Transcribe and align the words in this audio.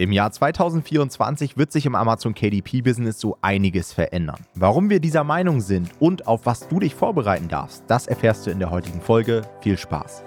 Im 0.00 0.12
Jahr 0.12 0.30
2024 0.30 1.56
wird 1.56 1.72
sich 1.72 1.84
im 1.84 1.96
Amazon 1.96 2.32
KDP-Business 2.32 3.18
so 3.18 3.36
einiges 3.42 3.92
verändern. 3.92 4.38
Warum 4.54 4.90
wir 4.90 5.00
dieser 5.00 5.24
Meinung 5.24 5.60
sind 5.60 5.90
und 5.98 6.28
auf 6.28 6.46
was 6.46 6.68
du 6.68 6.78
dich 6.78 6.94
vorbereiten 6.94 7.48
darfst, 7.48 7.82
das 7.88 8.06
erfährst 8.06 8.46
du 8.46 8.52
in 8.52 8.60
der 8.60 8.70
heutigen 8.70 9.00
Folge. 9.00 9.42
Viel 9.60 9.76
Spaß! 9.76 10.22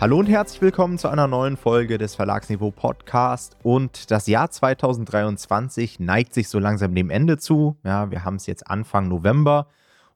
Hallo 0.00 0.18
und 0.18 0.28
herzlich 0.30 0.62
willkommen 0.62 0.96
zu 0.96 1.08
einer 1.08 1.26
neuen 1.26 1.58
Folge 1.58 1.98
des 1.98 2.14
Verlagsniveau 2.14 2.70
Podcast. 2.70 3.58
Und 3.62 4.10
das 4.10 4.26
Jahr 4.28 4.50
2023 4.50 6.00
neigt 6.00 6.32
sich 6.32 6.48
so 6.48 6.58
langsam 6.58 6.94
dem 6.94 7.10
Ende 7.10 7.36
zu. 7.36 7.76
Ja, 7.84 8.10
wir 8.10 8.24
haben 8.24 8.36
es 8.36 8.46
jetzt 8.46 8.66
Anfang 8.66 9.08
November. 9.08 9.66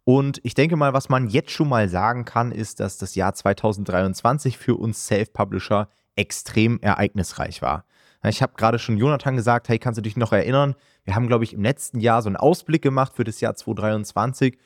Und 0.04 0.40
ich 0.42 0.54
denke 0.54 0.76
mal, 0.76 0.92
was 0.92 1.08
man 1.08 1.28
jetzt 1.28 1.50
schon 1.50 1.68
mal 1.68 1.88
sagen 1.88 2.24
kann, 2.24 2.52
ist, 2.52 2.80
dass 2.80 2.98
das 2.98 3.14
Jahr 3.14 3.34
2023 3.34 4.58
für 4.58 4.76
uns 4.76 5.06
Self-Publisher 5.06 5.88
extrem 6.14 6.78
ereignisreich 6.80 7.62
war. 7.62 7.84
Ich 8.26 8.42
habe 8.42 8.54
gerade 8.56 8.78
schon 8.78 8.96
Jonathan 8.96 9.36
gesagt, 9.36 9.68
hey, 9.68 9.78
kannst 9.78 9.98
du 9.98 10.02
dich 10.02 10.16
noch 10.16 10.32
erinnern? 10.32 10.74
Wir 11.04 11.14
haben, 11.14 11.26
glaube 11.26 11.44
ich, 11.44 11.52
im 11.52 11.62
letzten 11.62 12.00
Jahr 12.00 12.22
so 12.22 12.28
einen 12.28 12.36
Ausblick 12.36 12.82
gemacht 12.82 13.12
für 13.14 13.24
das 13.24 13.40
Jahr 13.40 13.54
2023 13.54 14.58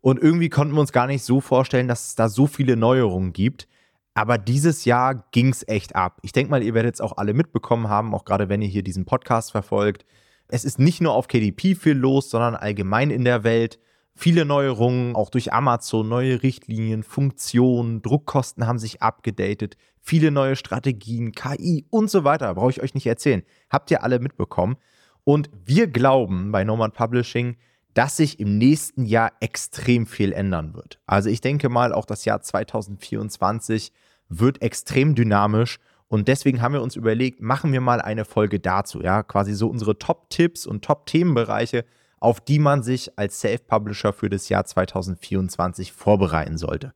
und 0.00 0.20
irgendwie 0.20 0.48
konnten 0.48 0.74
wir 0.74 0.80
uns 0.80 0.92
gar 0.92 1.06
nicht 1.06 1.24
so 1.24 1.40
vorstellen, 1.40 1.88
dass 1.88 2.08
es 2.08 2.14
da 2.14 2.28
so 2.28 2.46
viele 2.46 2.76
Neuerungen 2.76 3.32
gibt. 3.32 3.66
Aber 4.14 4.36
dieses 4.36 4.84
Jahr 4.84 5.26
ging 5.30 5.48
es 5.48 5.66
echt 5.68 5.96
ab. 5.96 6.18
Ich 6.22 6.32
denke 6.32 6.50
mal, 6.50 6.62
ihr 6.62 6.74
werdet 6.74 6.94
es 6.94 7.00
auch 7.00 7.16
alle 7.16 7.34
mitbekommen 7.34 7.88
haben, 7.88 8.14
auch 8.14 8.24
gerade 8.24 8.48
wenn 8.48 8.62
ihr 8.62 8.68
hier 8.68 8.82
diesen 8.82 9.04
Podcast 9.04 9.52
verfolgt. 9.52 10.04
Es 10.48 10.64
ist 10.64 10.78
nicht 10.78 11.00
nur 11.00 11.12
auf 11.12 11.28
KDP 11.28 11.74
viel 11.74 11.96
los, 11.96 12.30
sondern 12.30 12.56
allgemein 12.56 13.10
in 13.10 13.24
der 13.24 13.44
Welt. 13.44 13.78
Viele 14.20 14.44
Neuerungen, 14.44 15.14
auch 15.14 15.30
durch 15.30 15.52
Amazon, 15.52 16.08
neue 16.08 16.42
Richtlinien, 16.42 17.04
Funktionen, 17.04 18.02
Druckkosten 18.02 18.66
haben 18.66 18.80
sich 18.80 19.00
abgedatet, 19.00 19.76
viele 20.00 20.32
neue 20.32 20.56
Strategien, 20.56 21.30
KI 21.30 21.86
und 21.88 22.10
so 22.10 22.24
weiter. 22.24 22.52
Brauche 22.52 22.72
ich 22.72 22.82
euch 22.82 22.94
nicht 22.94 23.06
erzählen. 23.06 23.44
Habt 23.70 23.92
ihr 23.92 24.02
alle 24.02 24.18
mitbekommen. 24.18 24.76
Und 25.22 25.50
wir 25.64 25.86
glauben 25.86 26.50
bei 26.50 26.64
Nomad 26.64 26.94
Publishing, 26.94 27.58
dass 27.94 28.16
sich 28.16 28.40
im 28.40 28.58
nächsten 28.58 29.04
Jahr 29.04 29.30
extrem 29.38 30.04
viel 30.04 30.32
ändern 30.32 30.74
wird. 30.74 30.98
Also 31.06 31.30
ich 31.30 31.40
denke 31.40 31.68
mal, 31.68 31.92
auch 31.92 32.04
das 32.04 32.24
Jahr 32.24 32.42
2024 32.42 33.92
wird 34.28 34.62
extrem 34.62 35.14
dynamisch 35.14 35.78
und 36.08 36.26
deswegen 36.26 36.60
haben 36.60 36.74
wir 36.74 36.82
uns 36.82 36.96
überlegt, 36.96 37.40
machen 37.40 37.72
wir 37.72 37.80
mal 37.80 38.00
eine 38.00 38.24
Folge 38.24 38.58
dazu, 38.58 39.00
ja, 39.00 39.22
quasi 39.22 39.54
so 39.54 39.68
unsere 39.68 39.96
Top-Tipps 39.96 40.66
und 40.66 40.84
Top-Themenbereiche, 40.84 41.84
auf 42.20 42.40
die 42.40 42.58
man 42.58 42.82
sich 42.82 43.18
als 43.18 43.40
Self-Publisher 43.40 44.12
für 44.12 44.28
das 44.28 44.48
Jahr 44.48 44.64
2024 44.64 45.92
vorbereiten 45.92 46.58
sollte. 46.58 46.92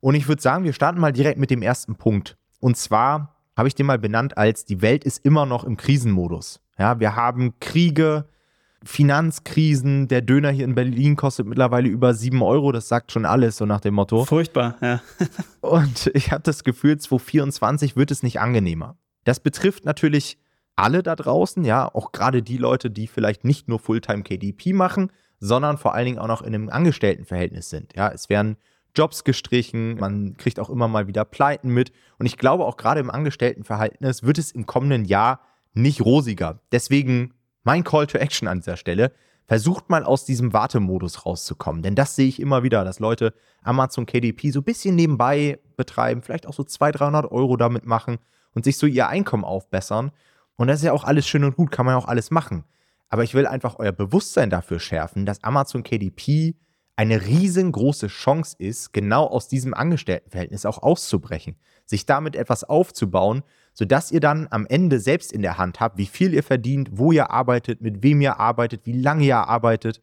Und 0.00 0.14
ich 0.14 0.28
würde 0.28 0.42
sagen, 0.42 0.64
wir 0.64 0.72
starten 0.72 1.00
mal 1.00 1.12
direkt 1.12 1.38
mit 1.38 1.50
dem 1.50 1.62
ersten 1.62 1.96
Punkt. 1.96 2.36
Und 2.60 2.76
zwar 2.76 3.36
habe 3.56 3.68
ich 3.68 3.74
den 3.74 3.86
mal 3.86 3.98
benannt 3.98 4.36
als 4.36 4.64
die 4.64 4.82
Welt 4.82 5.04
ist 5.04 5.24
immer 5.24 5.46
noch 5.46 5.64
im 5.64 5.76
Krisenmodus. 5.76 6.60
Ja, 6.78 7.00
wir 7.00 7.16
haben 7.16 7.58
Kriege, 7.58 8.28
Finanzkrisen, 8.84 10.08
der 10.08 10.20
Döner 10.20 10.50
hier 10.50 10.64
in 10.64 10.74
Berlin 10.74 11.16
kostet 11.16 11.46
mittlerweile 11.46 11.88
über 11.88 12.14
7 12.14 12.42
Euro, 12.42 12.72
das 12.72 12.88
sagt 12.88 13.12
schon 13.12 13.24
alles, 13.24 13.56
so 13.56 13.66
nach 13.66 13.80
dem 13.80 13.94
Motto. 13.94 14.24
Furchtbar, 14.24 14.76
ja. 14.80 15.00
Und 15.60 16.10
ich 16.14 16.32
habe 16.32 16.42
das 16.42 16.64
Gefühl, 16.64 16.98
2024 16.98 17.96
wird 17.96 18.10
es 18.10 18.22
nicht 18.22 18.40
angenehmer. 18.40 18.96
Das 19.24 19.40
betrifft 19.40 19.84
natürlich 19.84 20.38
alle 20.76 21.02
da 21.02 21.16
draußen, 21.16 21.64
ja, 21.64 21.92
auch 21.92 22.12
gerade 22.12 22.42
die 22.42 22.58
Leute, 22.58 22.90
die 22.90 23.06
vielleicht 23.06 23.44
nicht 23.44 23.66
nur 23.66 23.78
Fulltime 23.78 24.22
KDP 24.22 24.74
machen, 24.74 25.10
sondern 25.40 25.78
vor 25.78 25.94
allen 25.94 26.06
Dingen 26.06 26.18
auch 26.18 26.28
noch 26.28 26.42
in 26.42 26.54
einem 26.54 26.68
Angestelltenverhältnis 26.68 27.70
sind. 27.70 27.94
Ja, 27.96 28.10
es 28.10 28.28
werden 28.28 28.56
Jobs 28.94 29.24
gestrichen, 29.24 29.96
man 29.96 30.36
kriegt 30.36 30.58
auch 30.60 30.70
immer 30.70 30.88
mal 30.88 31.06
wieder 31.06 31.24
Pleiten 31.24 31.68
mit. 31.70 31.92
Und 32.18 32.26
ich 32.26 32.38
glaube, 32.38 32.64
auch 32.64 32.76
gerade 32.76 33.00
im 33.00 33.10
Angestelltenverhältnis 33.10 34.22
wird 34.22 34.38
es 34.38 34.52
im 34.52 34.66
kommenden 34.66 35.04
Jahr 35.04 35.40
nicht 35.74 36.02
rosiger. 36.02 36.60
Deswegen 36.72 37.34
mein 37.62 37.84
Call 37.84 38.06
to 38.06 38.18
Action 38.18 38.48
an 38.48 38.60
dieser 38.60 38.76
Stelle. 38.76 39.12
Versucht 39.46 39.90
mal 39.90 40.02
aus 40.02 40.24
diesem 40.24 40.52
Wartemodus 40.52 41.24
rauszukommen, 41.24 41.80
denn 41.80 41.94
das 41.94 42.16
sehe 42.16 42.26
ich 42.26 42.40
immer 42.40 42.64
wieder, 42.64 42.84
dass 42.84 42.98
Leute 42.98 43.32
Amazon 43.62 44.04
KDP 44.04 44.50
so 44.50 44.58
ein 44.58 44.64
bisschen 44.64 44.96
nebenbei 44.96 45.60
betreiben, 45.76 46.22
vielleicht 46.22 46.48
auch 46.48 46.52
so 46.52 46.64
200, 46.64 47.00
300 47.00 47.30
Euro 47.30 47.56
damit 47.56 47.86
machen 47.86 48.18
und 48.54 48.64
sich 48.64 48.76
so 48.76 48.86
ihr 48.86 49.06
Einkommen 49.06 49.44
aufbessern 49.44 50.10
und 50.56 50.68
das 50.68 50.78
ist 50.78 50.84
ja 50.84 50.92
auch 50.92 51.04
alles 51.04 51.26
schön 51.26 51.44
und 51.44 51.56
gut, 51.56 51.70
kann 51.70 51.86
man 51.86 51.94
ja 51.94 51.98
auch 51.98 52.08
alles 52.08 52.30
machen. 52.30 52.64
Aber 53.08 53.22
ich 53.22 53.34
will 53.34 53.46
einfach 53.46 53.78
euer 53.78 53.92
Bewusstsein 53.92 54.50
dafür 54.50 54.80
schärfen, 54.80 55.26
dass 55.26 55.44
Amazon 55.44 55.82
KDP 55.82 56.56
eine 56.96 57.26
riesengroße 57.26 58.06
Chance 58.06 58.56
ist, 58.58 58.92
genau 58.92 59.26
aus 59.26 59.48
diesem 59.48 59.74
Angestelltenverhältnis 59.74 60.64
auch 60.64 60.82
auszubrechen, 60.82 61.56
sich 61.84 62.06
damit 62.06 62.34
etwas 62.34 62.64
aufzubauen, 62.64 63.42
sodass 63.74 64.10
ihr 64.10 64.20
dann 64.20 64.48
am 64.50 64.66
Ende 64.66 64.98
selbst 64.98 65.30
in 65.30 65.42
der 65.42 65.58
Hand 65.58 65.78
habt, 65.78 65.98
wie 65.98 66.06
viel 66.06 66.32
ihr 66.32 66.42
verdient, 66.42 66.88
wo 66.92 67.12
ihr 67.12 67.30
arbeitet, 67.30 67.82
mit 67.82 68.02
wem 68.02 68.22
ihr 68.22 68.40
arbeitet, 68.40 68.86
wie 68.86 68.98
lange 68.98 69.24
ihr 69.24 69.36
arbeitet. 69.36 70.00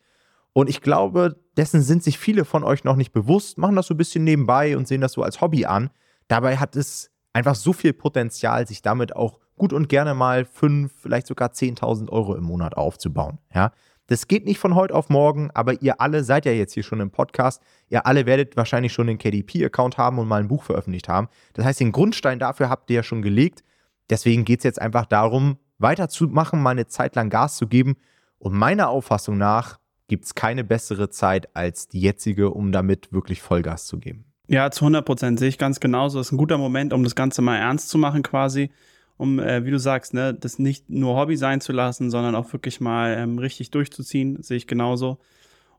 Und 0.53 0.69
ich 0.69 0.81
glaube, 0.81 1.35
dessen 1.57 1.81
sind 1.81 2.03
sich 2.03 2.19
viele 2.19 2.45
von 2.45 2.63
euch 2.63 2.83
noch 2.83 2.95
nicht 2.95 3.11
bewusst, 3.11 3.57
machen 3.57 3.75
das 3.75 3.87
so 3.87 3.95
ein 3.95 3.97
bisschen 3.97 4.23
nebenbei 4.23 4.77
und 4.77 4.87
sehen 4.87 5.01
das 5.01 5.13
so 5.13 5.23
als 5.23 5.41
Hobby 5.41 5.65
an. 5.65 5.89
Dabei 6.27 6.57
hat 6.57 6.75
es 6.75 7.09
einfach 7.33 7.55
so 7.55 7.73
viel 7.73 7.93
Potenzial, 7.93 8.67
sich 8.67 8.83
damit 8.83 9.15
auch 9.15 9.39
gut 9.55 9.73
und 9.73 9.89
gerne 9.89 10.13
mal 10.13 10.45
5, 10.45 10.91
vielleicht 11.01 11.27
sogar 11.27 11.49
10.000 11.49 12.09
Euro 12.09 12.35
im 12.35 12.43
Monat 12.43 12.75
aufzubauen. 12.75 13.39
Ja, 13.53 13.71
das 14.07 14.27
geht 14.27 14.45
nicht 14.45 14.59
von 14.59 14.75
heute 14.75 14.93
auf 14.93 15.09
morgen, 15.09 15.49
aber 15.53 15.81
ihr 15.81 16.01
alle 16.01 16.23
seid 16.23 16.45
ja 16.45 16.51
jetzt 16.51 16.73
hier 16.73 16.83
schon 16.83 16.99
im 16.99 17.09
Podcast. 17.09 17.61
Ihr 17.89 18.05
alle 18.05 18.25
werdet 18.25 18.57
wahrscheinlich 18.57 18.91
schon 18.91 19.07
einen 19.07 19.17
KDP-Account 19.17 19.97
haben 19.97 20.19
und 20.19 20.27
mal 20.27 20.41
ein 20.41 20.49
Buch 20.49 20.63
veröffentlicht 20.63 21.07
haben. 21.07 21.29
Das 21.53 21.65
heißt, 21.65 21.79
den 21.79 21.93
Grundstein 21.93 22.37
dafür 22.37 22.69
habt 22.69 22.89
ihr 22.89 22.97
ja 22.97 23.03
schon 23.03 23.21
gelegt. 23.21 23.63
Deswegen 24.09 24.43
geht 24.43 24.59
es 24.59 24.65
jetzt 24.65 24.81
einfach 24.81 25.05
darum, 25.05 25.57
weiterzumachen, 25.77 26.61
mal 26.61 26.71
eine 26.71 26.87
Zeit 26.87 27.15
lang 27.15 27.29
Gas 27.29 27.55
zu 27.55 27.67
geben. 27.67 27.95
Und 28.39 28.53
meiner 28.53 28.89
Auffassung 28.89 29.37
nach 29.37 29.79
gibt 30.07 30.25
es 30.25 30.35
keine 30.35 30.65
bessere 30.65 31.09
Zeit 31.09 31.55
als 31.55 31.87
die 31.87 32.01
jetzige, 32.01 32.49
um 32.49 32.73
damit 32.73 33.13
wirklich 33.13 33.41
Vollgas 33.41 33.85
zu 33.85 33.99
geben. 33.99 34.25
Ja, 34.47 34.69
zu 34.69 34.83
100 34.83 35.05
Prozent 35.05 35.39
sehe 35.39 35.47
ich 35.47 35.57
ganz 35.57 35.79
genauso. 35.79 36.17
Das 36.17 36.27
ist 36.27 36.33
ein 36.33 36.37
guter 36.37 36.57
Moment, 36.57 36.91
um 36.91 37.05
das 37.05 37.15
Ganze 37.15 37.41
mal 37.41 37.57
ernst 37.57 37.87
zu 37.87 37.97
machen 37.97 38.21
quasi 38.21 38.69
um, 39.17 39.39
äh, 39.39 39.65
wie 39.65 39.71
du 39.71 39.79
sagst, 39.79 40.13
ne, 40.13 40.33
das 40.33 40.59
nicht 40.59 40.89
nur 40.89 41.15
Hobby 41.15 41.37
sein 41.37 41.61
zu 41.61 41.71
lassen, 41.71 42.09
sondern 42.09 42.35
auch 42.35 42.51
wirklich 42.53 42.81
mal 42.81 43.15
ähm, 43.17 43.37
richtig 43.37 43.71
durchzuziehen, 43.71 44.41
sehe 44.41 44.57
ich 44.57 44.67
genauso. 44.67 45.19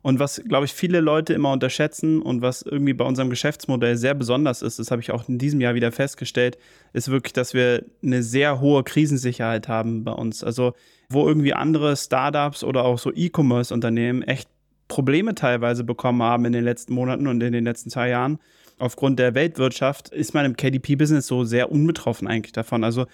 Und 0.05 0.19
was, 0.19 0.43
glaube 0.47 0.67
ich, 0.67 0.75
viele 0.75 1.01
Leute 1.01 1.33
immer 1.33 1.51
unterschätzen 1.51 2.21
und 2.21 2.43
was 2.43 2.61
irgendwie 2.61 2.93
bei 2.93 3.07
unserem 3.07 3.31
Geschäftsmodell 3.31 3.97
sehr 3.97 4.13
besonders 4.13 4.61
ist, 4.61 4.79
das 4.79 4.91
habe 4.91 5.01
ich 5.01 5.11
auch 5.11 5.27
in 5.31 5.39
diesem 5.39 5.63
Jahr 5.63 5.75
wieder 5.75 5.93
festgestellt, 5.93 6.59
ist 6.93 7.11
wirklich, 7.11 7.33
dass 7.33 7.55
wir 7.55 7.87
eine 8.03 8.23
sehr 8.23 8.61
hohe 8.61 8.85
Krisensicherheit 8.85 9.67
haben 9.67 10.05
bei 10.05 10.13
uns. 10.13 10.45
Also, 10.45 10.75
wo 11.09 11.27
irgendwie 11.27 11.55
andere 11.55 11.97
Startups 11.97 12.63
oder 12.65 12.85
auch 12.85 12.99
so 12.99 13.13
E-Commerce-Unternehmen 13.15 14.21
echt 14.23 14.51
Probleme 14.89 15.35
teilweise 15.35 15.85
bekommen 15.85 16.23
haben 16.23 16.45
in 16.45 16.53
den 16.53 16.65
letzten 16.65 16.93
Monaten 16.93 17.27
und 17.27 17.43
in 17.43 17.55
den 17.55 17.65
letzten 17.65 17.89
zwei 17.89 18.11
Jahren, 18.11 18.39
aufgrund 18.79 19.19
der 19.19 19.35
Weltwirtschaft 19.35 20.09
ist 20.09 20.35
man 20.35 20.45
im 20.45 20.57
KDP-Business 20.57 21.27
so 21.27 21.45
sehr 21.45 21.71
unbetroffen 21.71 22.27
eigentlich 22.27 22.53
davon. 22.53 22.85
Also 22.85 23.07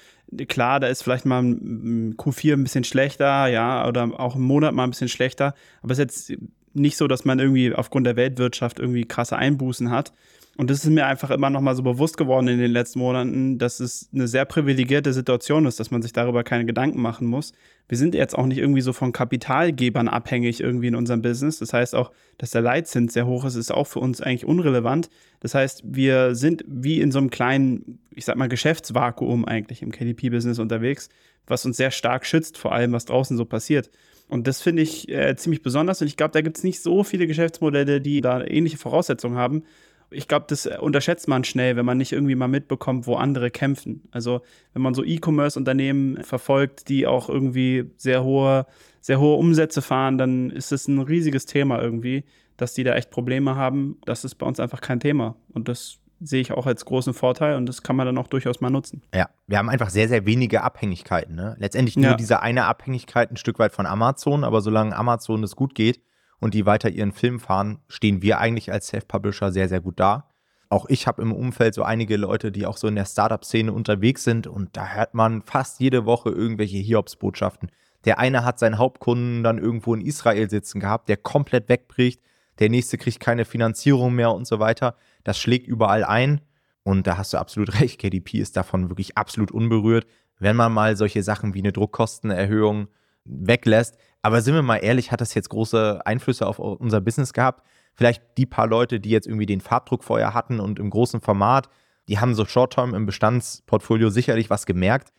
klar, 0.48 0.80
da 0.80 0.86
ist 0.86 1.02
vielleicht 1.02 1.26
mal 1.26 1.42
ein 1.42 2.16
Q4 2.16 2.54
ein 2.54 2.62
bisschen 2.62 2.84
schlechter, 2.84 3.46
ja, 3.48 3.86
oder 3.86 4.18
auch 4.18 4.36
im 4.36 4.42
Monat 4.42 4.74
mal 4.74 4.84
ein 4.84 4.90
bisschen 4.90 5.08
schlechter, 5.08 5.54
aber 5.82 5.92
es 5.92 5.98
ist 5.98 6.28
jetzt 6.28 6.42
nicht 6.72 6.96
so, 6.96 7.08
dass 7.08 7.24
man 7.24 7.38
irgendwie 7.38 7.74
aufgrund 7.74 8.06
der 8.06 8.16
Weltwirtschaft 8.16 8.78
irgendwie 8.78 9.04
krasse 9.04 9.36
Einbußen 9.36 9.90
hat. 9.90 10.12
Und 10.60 10.68
das 10.68 10.84
ist 10.84 10.90
mir 10.90 11.06
einfach 11.06 11.30
immer 11.30 11.48
noch 11.48 11.62
mal 11.62 11.74
so 11.74 11.82
bewusst 11.82 12.18
geworden 12.18 12.46
in 12.46 12.58
den 12.58 12.70
letzten 12.70 12.98
Monaten, 12.98 13.56
dass 13.56 13.80
es 13.80 14.10
eine 14.12 14.28
sehr 14.28 14.44
privilegierte 14.44 15.14
Situation 15.14 15.64
ist, 15.64 15.80
dass 15.80 15.90
man 15.90 16.02
sich 16.02 16.12
darüber 16.12 16.44
keine 16.44 16.66
Gedanken 16.66 17.00
machen 17.00 17.26
muss. 17.26 17.54
Wir 17.88 17.96
sind 17.96 18.14
jetzt 18.14 18.36
auch 18.36 18.44
nicht 18.44 18.58
irgendwie 18.58 18.82
so 18.82 18.92
von 18.92 19.12
Kapitalgebern 19.12 20.06
abhängig 20.06 20.60
irgendwie 20.60 20.88
in 20.88 20.96
unserem 20.96 21.22
Business. 21.22 21.60
Das 21.60 21.72
heißt 21.72 21.94
auch, 21.94 22.12
dass 22.36 22.50
der 22.50 22.60
Leitzins 22.60 23.14
sehr 23.14 23.26
hoch 23.26 23.46
ist, 23.46 23.54
ist 23.54 23.72
auch 23.72 23.86
für 23.86 24.00
uns 24.00 24.20
eigentlich 24.20 24.44
unrelevant. 24.44 25.08
Das 25.40 25.54
heißt, 25.54 25.82
wir 25.86 26.34
sind 26.34 26.62
wie 26.68 27.00
in 27.00 27.10
so 27.10 27.20
einem 27.20 27.30
kleinen, 27.30 27.98
ich 28.14 28.26
sag 28.26 28.36
mal, 28.36 28.50
Geschäftsvakuum 28.50 29.46
eigentlich 29.46 29.80
im 29.80 29.92
KDP-Business 29.92 30.58
unterwegs, 30.58 31.08
was 31.46 31.64
uns 31.64 31.78
sehr 31.78 31.90
stark 31.90 32.26
schützt 32.26 32.58
vor 32.58 32.72
allem, 32.72 32.92
was 32.92 33.06
draußen 33.06 33.38
so 33.38 33.46
passiert. 33.46 33.88
Und 34.28 34.46
das 34.46 34.60
finde 34.60 34.82
ich 34.82 35.08
äh, 35.08 35.34
ziemlich 35.36 35.62
besonders. 35.62 36.02
Und 36.02 36.06
ich 36.06 36.18
glaube, 36.18 36.32
da 36.32 36.42
gibt 36.42 36.58
es 36.58 36.64
nicht 36.64 36.82
so 36.82 37.02
viele 37.02 37.26
Geschäftsmodelle, 37.26 38.02
die 38.02 38.20
da 38.20 38.44
ähnliche 38.44 38.76
Voraussetzungen 38.76 39.38
haben 39.38 39.62
ich 40.10 40.28
glaube, 40.28 40.46
das 40.48 40.66
unterschätzt 40.66 41.28
man 41.28 41.44
schnell, 41.44 41.76
wenn 41.76 41.84
man 41.84 41.98
nicht 41.98 42.12
irgendwie 42.12 42.34
mal 42.34 42.48
mitbekommt, 42.48 43.06
wo 43.06 43.14
andere 43.14 43.50
kämpfen. 43.50 44.08
Also 44.10 44.42
wenn 44.72 44.82
man 44.82 44.94
so 44.94 45.04
E-Commerce-Unternehmen 45.04 46.22
verfolgt, 46.22 46.88
die 46.88 47.06
auch 47.06 47.28
irgendwie 47.28 47.90
sehr 47.96 48.24
hohe, 48.24 48.66
sehr 49.00 49.20
hohe 49.20 49.36
Umsätze 49.36 49.82
fahren, 49.82 50.18
dann 50.18 50.50
ist 50.50 50.72
es 50.72 50.88
ein 50.88 50.98
riesiges 50.98 51.46
Thema 51.46 51.80
irgendwie, 51.80 52.24
dass 52.56 52.74
die 52.74 52.84
da 52.84 52.94
echt 52.94 53.10
Probleme 53.10 53.54
haben. 53.56 53.98
Das 54.04 54.24
ist 54.24 54.34
bei 54.34 54.46
uns 54.46 54.58
einfach 54.58 54.80
kein 54.80 55.00
Thema. 55.00 55.36
Und 55.52 55.68
das 55.68 55.98
sehe 56.22 56.40
ich 56.40 56.52
auch 56.52 56.66
als 56.66 56.84
großen 56.84 57.14
Vorteil 57.14 57.56
und 57.56 57.66
das 57.66 57.82
kann 57.82 57.96
man 57.96 58.04
dann 58.04 58.18
auch 58.18 58.26
durchaus 58.26 58.60
mal 58.60 58.68
nutzen. 58.68 59.02
Ja, 59.14 59.30
wir 59.46 59.56
haben 59.56 59.70
einfach 59.70 59.88
sehr, 59.88 60.08
sehr 60.08 60.26
wenige 60.26 60.62
Abhängigkeiten. 60.62 61.34
Ne? 61.34 61.56
Letztendlich 61.58 61.96
nur 61.96 62.10
ja. 62.10 62.14
diese 62.14 62.42
eine 62.42 62.66
Abhängigkeit 62.66 63.30
ein 63.30 63.36
Stück 63.36 63.58
weit 63.58 63.72
von 63.72 63.86
Amazon, 63.86 64.44
aber 64.44 64.60
solange 64.60 64.94
Amazon 64.94 65.42
es 65.42 65.56
gut 65.56 65.74
geht 65.74 66.00
und 66.40 66.54
die 66.54 66.66
weiter 66.66 66.90
ihren 66.90 67.12
Film 67.12 67.38
fahren, 67.38 67.78
stehen 67.88 68.22
wir 68.22 68.38
eigentlich 68.38 68.72
als 68.72 68.88
Self-Publisher 68.88 69.52
sehr, 69.52 69.68
sehr 69.68 69.80
gut 69.80 70.00
da. 70.00 70.28
Auch 70.68 70.86
ich 70.88 71.06
habe 71.06 71.22
im 71.22 71.32
Umfeld 71.32 71.74
so 71.74 71.82
einige 71.82 72.16
Leute, 72.16 72.52
die 72.52 72.66
auch 72.66 72.76
so 72.76 72.88
in 72.88 72.94
der 72.94 73.04
Startup-Szene 73.04 73.72
unterwegs 73.72 74.24
sind 74.24 74.46
und 74.46 74.76
da 74.76 74.88
hört 74.88 75.14
man 75.14 75.42
fast 75.42 75.80
jede 75.80 76.06
Woche 76.06 76.30
irgendwelche 76.30 76.78
Hiobs-Botschaften. 76.78 77.70
Der 78.04 78.18
eine 78.18 78.44
hat 78.44 78.58
seinen 78.58 78.78
Hauptkunden 78.78 79.42
dann 79.42 79.58
irgendwo 79.58 79.94
in 79.94 80.00
Israel 80.00 80.48
sitzen 80.48 80.80
gehabt, 80.80 81.08
der 81.08 81.16
komplett 81.16 81.68
wegbricht. 81.68 82.20
Der 82.58 82.70
nächste 82.70 82.98
kriegt 82.98 83.20
keine 83.20 83.44
Finanzierung 83.44 84.14
mehr 84.14 84.32
und 84.32 84.46
so 84.46 84.58
weiter. 84.58 84.96
Das 85.24 85.38
schlägt 85.38 85.66
überall 85.66 86.04
ein. 86.04 86.40
Und 86.82 87.06
da 87.06 87.18
hast 87.18 87.32
du 87.32 87.38
absolut 87.38 87.74
recht. 87.80 88.00
KDP 88.00 88.38
ist 88.38 88.56
davon 88.56 88.88
wirklich 88.88 89.18
absolut 89.18 89.50
unberührt, 89.50 90.06
wenn 90.38 90.56
man 90.56 90.72
mal 90.72 90.96
solche 90.96 91.22
Sachen 91.22 91.52
wie 91.54 91.60
eine 91.60 91.72
Druckkostenerhöhung 91.72 92.88
weglässt. 93.24 93.98
Aber 94.22 94.42
sind 94.42 94.54
wir 94.54 94.62
mal 94.62 94.76
ehrlich, 94.76 95.12
hat 95.12 95.20
das 95.20 95.34
jetzt 95.34 95.48
große 95.48 96.00
Einflüsse 96.04 96.46
auf 96.46 96.58
unser 96.58 97.00
Business 97.00 97.32
gehabt? 97.32 97.64
Vielleicht 97.94 98.22
die 98.36 98.46
paar 98.46 98.66
Leute, 98.66 99.00
die 99.00 99.10
jetzt 99.10 99.26
irgendwie 99.26 99.46
den 99.46 99.60
Farbdruck 99.60 100.04
vorher 100.04 100.34
hatten 100.34 100.60
und 100.60 100.78
im 100.78 100.90
großen 100.90 101.20
Format, 101.20 101.68
die 102.08 102.18
haben 102.18 102.34
so 102.34 102.44
Short-Term 102.44 102.94
im 102.94 103.06
Bestandsportfolio 103.06 104.10
sicherlich 104.10 104.50
was 104.50 104.66
gemerkt. 104.66 105.12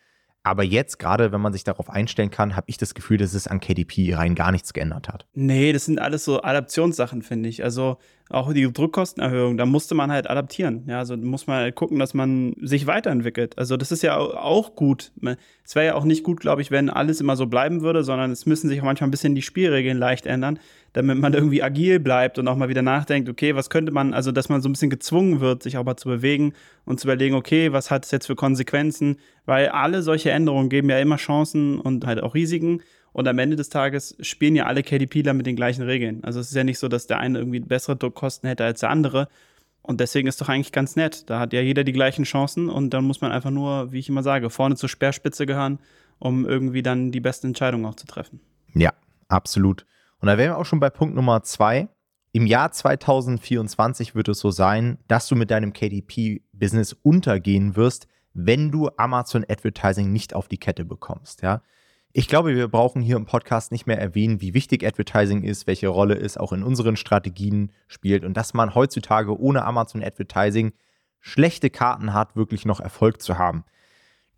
Aber 0.44 0.64
jetzt, 0.64 0.98
gerade 0.98 1.30
wenn 1.30 1.40
man 1.40 1.52
sich 1.52 1.62
darauf 1.62 1.88
einstellen 1.88 2.30
kann, 2.30 2.56
habe 2.56 2.64
ich 2.68 2.76
das 2.76 2.94
Gefühl, 2.94 3.16
dass 3.16 3.32
es 3.32 3.46
an 3.46 3.60
KDP 3.60 4.14
rein 4.14 4.34
gar 4.34 4.50
nichts 4.50 4.72
geändert 4.72 5.08
hat. 5.08 5.26
Nee, 5.34 5.72
das 5.72 5.84
sind 5.84 6.00
alles 6.00 6.24
so 6.24 6.42
Adaptionssachen, 6.42 7.22
finde 7.22 7.48
ich. 7.48 7.62
Also 7.62 7.98
auch 8.30 8.52
die 8.52 8.72
Druckkostenerhöhung, 8.72 9.58
da 9.58 9.66
musste 9.66 9.94
man 9.94 10.10
halt 10.10 10.28
adaptieren. 10.28 10.84
Ja, 10.86 10.98
also 10.98 11.16
muss 11.16 11.46
man 11.46 11.56
halt 11.58 11.74
gucken, 11.74 11.98
dass 11.98 12.14
man 12.14 12.54
sich 12.60 12.86
weiterentwickelt. 12.86 13.58
Also 13.58 13.76
das 13.76 13.92
ist 13.92 14.02
ja 14.02 14.16
auch 14.16 14.74
gut. 14.74 15.12
Es 15.64 15.74
wäre 15.74 15.86
ja 15.86 15.94
auch 15.94 16.04
nicht 16.04 16.24
gut, 16.24 16.40
glaube 16.40 16.62
ich, 16.62 16.70
wenn 16.70 16.88
alles 16.88 17.20
immer 17.20 17.36
so 17.36 17.46
bleiben 17.46 17.82
würde, 17.82 18.02
sondern 18.04 18.30
es 18.30 18.46
müssen 18.46 18.68
sich 18.68 18.80
auch 18.80 18.84
manchmal 18.84 19.08
ein 19.08 19.10
bisschen 19.10 19.34
die 19.34 19.42
Spielregeln 19.42 19.98
leicht 19.98 20.24
ändern, 20.24 20.58
damit 20.94 21.18
man 21.18 21.34
irgendwie 21.34 21.62
agil 21.62 22.00
bleibt 22.00 22.38
und 22.38 22.48
auch 22.48 22.56
mal 22.56 22.70
wieder 22.70 22.82
nachdenkt, 22.82 23.28
okay, 23.28 23.54
was 23.54 23.68
könnte 23.68 23.92
man, 23.92 24.14
also 24.14 24.32
dass 24.32 24.48
man 24.48 24.62
so 24.62 24.68
ein 24.68 24.72
bisschen 24.72 24.90
gezwungen 24.90 25.40
wird, 25.40 25.62
sich 25.62 25.76
auch 25.76 25.84
mal 25.84 25.96
zu 25.96 26.08
bewegen 26.08 26.54
und 26.84 27.00
zu 27.00 27.06
überlegen, 27.06 27.34
okay, 27.34 27.72
was 27.72 27.90
hat 27.90 28.06
es 28.06 28.10
jetzt 28.10 28.26
für 28.26 28.36
Konsequenzen? 28.36 29.16
Weil 29.44 29.68
alle 29.68 30.02
solche 30.02 30.30
Änderungen 30.30 30.70
geben 30.70 30.88
ja 30.88 30.98
immer 30.98 31.16
Chancen 31.16 31.78
und 31.78 32.06
halt 32.06 32.22
auch 32.22 32.34
Risiken. 32.34 32.80
Und 33.12 33.28
am 33.28 33.38
Ende 33.38 33.56
des 33.56 33.68
Tages 33.68 34.16
spielen 34.20 34.56
ja 34.56 34.66
alle 34.66 34.82
KDPler 34.82 35.34
mit 35.34 35.46
den 35.46 35.56
gleichen 35.56 35.82
Regeln. 35.82 36.24
Also 36.24 36.40
es 36.40 36.48
ist 36.48 36.56
ja 36.56 36.64
nicht 36.64 36.78
so, 36.78 36.88
dass 36.88 37.06
der 37.06 37.18
eine 37.18 37.38
irgendwie 37.38 37.60
bessere 37.60 37.96
Druckkosten 37.96 38.48
hätte 38.48 38.64
als 38.64 38.80
der 38.80 38.90
andere. 38.90 39.28
Und 39.82 40.00
deswegen 40.00 40.28
ist 40.28 40.40
doch 40.40 40.48
eigentlich 40.48 40.72
ganz 40.72 40.96
nett. 40.96 41.28
Da 41.28 41.38
hat 41.40 41.52
ja 41.52 41.60
jeder 41.60 41.84
die 41.84 41.92
gleichen 41.92 42.24
Chancen 42.24 42.68
und 42.70 42.90
dann 42.90 43.04
muss 43.04 43.20
man 43.20 43.32
einfach 43.32 43.50
nur, 43.50 43.92
wie 43.92 43.98
ich 43.98 44.08
immer 44.08 44.22
sage, 44.22 44.48
vorne 44.48 44.76
zur 44.76 44.88
Speerspitze 44.88 45.44
gehören, 45.44 45.78
um 46.18 46.46
irgendwie 46.46 46.82
dann 46.82 47.10
die 47.10 47.20
beste 47.20 47.48
Entscheidung 47.48 47.84
auch 47.84 47.96
zu 47.96 48.06
treffen. 48.06 48.40
Ja, 48.74 48.92
absolut. 49.28 49.84
Und 50.20 50.28
da 50.28 50.38
wären 50.38 50.52
wir 50.52 50.58
auch 50.58 50.64
schon 50.64 50.80
bei 50.80 50.88
Punkt 50.88 51.14
Nummer 51.14 51.42
zwei. 51.42 51.88
Im 52.30 52.46
Jahr 52.46 52.72
2024 52.72 54.14
wird 54.14 54.28
es 54.28 54.38
so 54.38 54.50
sein, 54.50 54.98
dass 55.08 55.26
du 55.26 55.34
mit 55.34 55.50
deinem 55.50 55.72
KDP-Business 55.74 56.94
untergehen 57.02 57.76
wirst, 57.76 58.06
wenn 58.32 58.70
du 58.70 58.88
Amazon 58.96 59.44
Advertising 59.46 60.12
nicht 60.12 60.32
auf 60.32 60.48
die 60.48 60.56
Kette 60.56 60.84
bekommst. 60.86 61.42
Ja? 61.42 61.60
Ich 62.14 62.28
glaube, 62.28 62.54
wir 62.54 62.68
brauchen 62.68 63.00
hier 63.00 63.16
im 63.16 63.24
Podcast 63.24 63.72
nicht 63.72 63.86
mehr 63.86 63.98
erwähnen, 63.98 64.42
wie 64.42 64.52
wichtig 64.52 64.84
Advertising 64.84 65.44
ist, 65.44 65.66
welche 65.66 65.88
Rolle 65.88 66.14
es 66.14 66.36
auch 66.36 66.52
in 66.52 66.62
unseren 66.62 66.96
Strategien 66.96 67.72
spielt 67.88 68.22
und 68.22 68.36
dass 68.36 68.52
man 68.52 68.74
heutzutage 68.74 69.40
ohne 69.40 69.64
Amazon 69.64 70.04
Advertising 70.04 70.72
schlechte 71.20 71.70
Karten 71.70 72.12
hat, 72.12 72.36
wirklich 72.36 72.66
noch 72.66 72.80
Erfolg 72.80 73.22
zu 73.22 73.38
haben. 73.38 73.64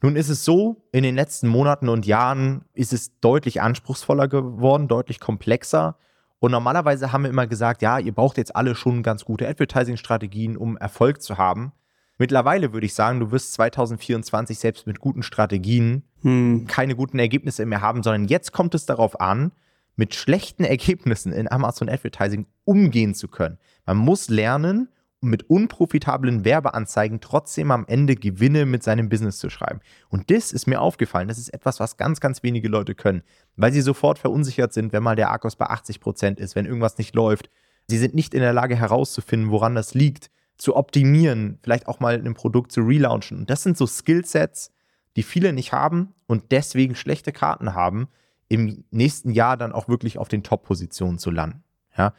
Nun 0.03 0.15
ist 0.15 0.29
es 0.29 0.44
so, 0.44 0.85
in 0.93 1.03
den 1.03 1.17
letzten 1.17 1.49
Monaten 1.49 1.88
und 1.88 2.06
Jahren 2.06 2.65
ist 2.75 2.93
es 2.93 3.19
deutlich 3.19 3.61
anspruchsvoller 3.61 4.29
geworden, 4.29 4.87
deutlich 4.87 5.19
komplexer. 5.19 5.97
Und 6.38 6.53
normalerweise 6.53 7.11
haben 7.11 7.25
wir 7.25 7.31
immer 7.31 7.49
gesagt, 7.49 7.82
ja, 7.82 7.99
ihr 7.99 8.12
braucht 8.12 8.37
jetzt 8.37 8.55
alle 8.55 8.76
schon 8.76 9.03
ganz 9.03 9.25
gute 9.25 9.49
Advertising-Strategien, 9.49 10.56
um 10.56 10.76
Erfolg 10.76 11.23
zu 11.23 11.38
haben. 11.38 11.73
Mittlerweile 12.19 12.73
würde 12.73 12.87
ich 12.87 12.94
sagen, 12.94 13.19
du 13.19 13.32
wirst 13.32 13.55
2024 13.55 14.61
selbst 14.61 14.87
mit 14.87 15.00
guten 15.00 15.25
Strategien 15.25 16.05
hm. 16.25 16.67
keine 16.67 16.97
guten 16.97 17.19
Ergebnisse 17.19 17.65
mehr 17.67 17.81
haben, 17.81 18.03
sondern 18.03 18.25
jetzt 18.25 18.53
kommt 18.53 18.75
es 18.75 18.87
darauf 18.87 19.21
an, 19.21 19.53
mit 19.97 20.15
schlechten 20.15 20.65
Ergebnissen 20.65 21.32
in 21.32 21.50
Amazon 21.50 21.88
Advertising 21.88 22.47
umgehen 22.65 23.15
zu 23.15 23.29
können. 23.29 23.59
Man 23.87 23.99
muss 23.99 24.29
lernen, 24.29 24.88
mit 25.25 25.49
unprofitablen 25.49 26.44
Werbeanzeigen 26.44 27.21
trotzdem 27.21 27.71
am 27.71 27.87
Ende 27.87 28.15
Gewinne 28.15 28.67
mit 28.67 28.82
seinem 28.82 29.09
Business 29.09 29.38
zu 29.38 29.50
schreiben. 29.50 29.81
Und 30.09 30.31
das 30.31 30.53
ist 30.53 30.67
mir 30.67 30.81
aufgefallen. 30.81 31.29
Das 31.29 31.38
ist 31.38 31.49
etwas, 31.49 31.81
was 31.81 31.97
ganz, 31.97 32.21
ganz 32.21 32.43
wenige 32.43 32.69
Leute 32.69 32.94
können, 32.94 33.23
weil 33.56 33.73
sie 33.73 33.81
sofort 33.81 34.19
verunsichert 34.19 34.73
sind, 34.73 34.93
wenn 34.93 35.03
mal 35.03 35.17
der 35.17 35.31
Akkus 35.31 35.56
bei 35.56 35.67
80 35.67 36.00
Prozent 36.00 36.41
ist, 36.41 36.55
wenn 36.55 36.67
irgendwas 36.67 36.99
nicht 36.99 37.15
läuft. 37.15 37.50
Sie 37.87 37.99
sind 37.99 38.15
nicht 38.15 38.35
in 38.35 38.41
der 38.41 38.53
Lage 38.53 38.76
herauszufinden, 38.76 39.50
woran 39.50 39.75
das 39.75 39.94
liegt 39.94 40.31
zu 40.56 40.76
optimieren, 40.76 41.59
vielleicht 41.62 41.88
auch 41.88 42.00
mal 42.00 42.15
ein 42.15 42.35
Produkt 42.35 42.71
zu 42.71 42.82
relaunchen. 42.82 43.38
Und 43.38 43.50
das 43.50 43.62
sind 43.62 43.76
so 43.76 43.87
Skillsets, 43.87 44.71
die 45.16 45.22
viele 45.22 45.52
nicht 45.52 45.72
haben 45.72 46.14
und 46.26 46.50
deswegen 46.50 46.94
schlechte 46.94 47.32
Karten 47.32 47.75
haben, 47.75 48.08
im 48.49 48.84
nächsten 48.90 49.31
Jahr 49.31 49.56
dann 49.56 49.72
auch 49.72 49.88
wirklich 49.88 50.19
auf 50.19 50.28
den 50.28 50.43
Top-Positionen 50.43 51.19
zu 51.19 51.31
landen. 51.31 51.62
Ja? 51.96 52.14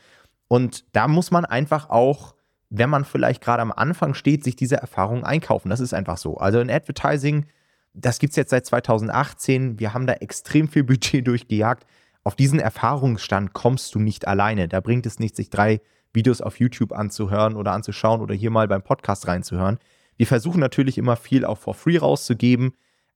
Und 0.48 0.86
da 0.94 1.08
muss 1.08 1.32
man 1.32 1.46
einfach 1.46 1.90
auch, 1.90 2.36
wenn 2.70 2.90
man 2.90 3.06
vielleicht 3.06 3.42
gerade 3.42 3.62
am 3.62 3.72
Anfang 3.72 4.14
steht, 4.14 4.44
sich 4.44 4.56
diese 4.56 4.78
Erfahrung 4.78 5.24
einkaufen. 5.24 5.70
Das 5.70 5.80
ist 5.80 5.94
einfach 5.94 6.18
so. 6.18 6.38
Also 6.38 6.60
in 6.60 6.70
Advertising, 6.70 7.46
das 7.94 8.20
gibt 8.20 8.32
es 8.32 8.38
jetzt 8.38 8.50
seit 8.50 8.66
2018. 8.66 9.80
Wir 9.80 9.94
haben 9.94 10.08
da 10.08 10.14
extrem 10.14 10.68
viel 10.68 10.84
Budget 10.84 11.28
durchgejagt. 11.28 11.86
Auf 12.24 12.36
diesen 12.36 12.60
Erfahrungsstand 12.60 13.54
kommst 13.54 13.94
du 13.94 14.00
nicht 14.00 14.28
alleine. 14.28 14.68
Da 14.68 14.82
bringt 14.82 15.06
es 15.06 15.20
nicht, 15.20 15.36
sich 15.36 15.50
drei 15.50 15.80
Videos 16.12 16.42
auf 16.42 16.60
YouTube 16.60 16.92
anzuhören 16.92 17.56
oder 17.56 17.74
anzuschauen 17.74 18.22
oder 18.22 18.34
hier 18.34 18.50
mal 18.50 18.68
beim 18.68 18.82
Podcast 18.82 19.28
reinzuhören. 19.28 19.78
Wir 20.18 20.26
versuchen 20.26 20.60
natürlich 20.60 20.98
immer 20.98 21.18
viel 21.18 21.46
auch 21.46 21.58
for 21.58 21.74
free 21.74 21.98
rauszugeben, 21.98 22.74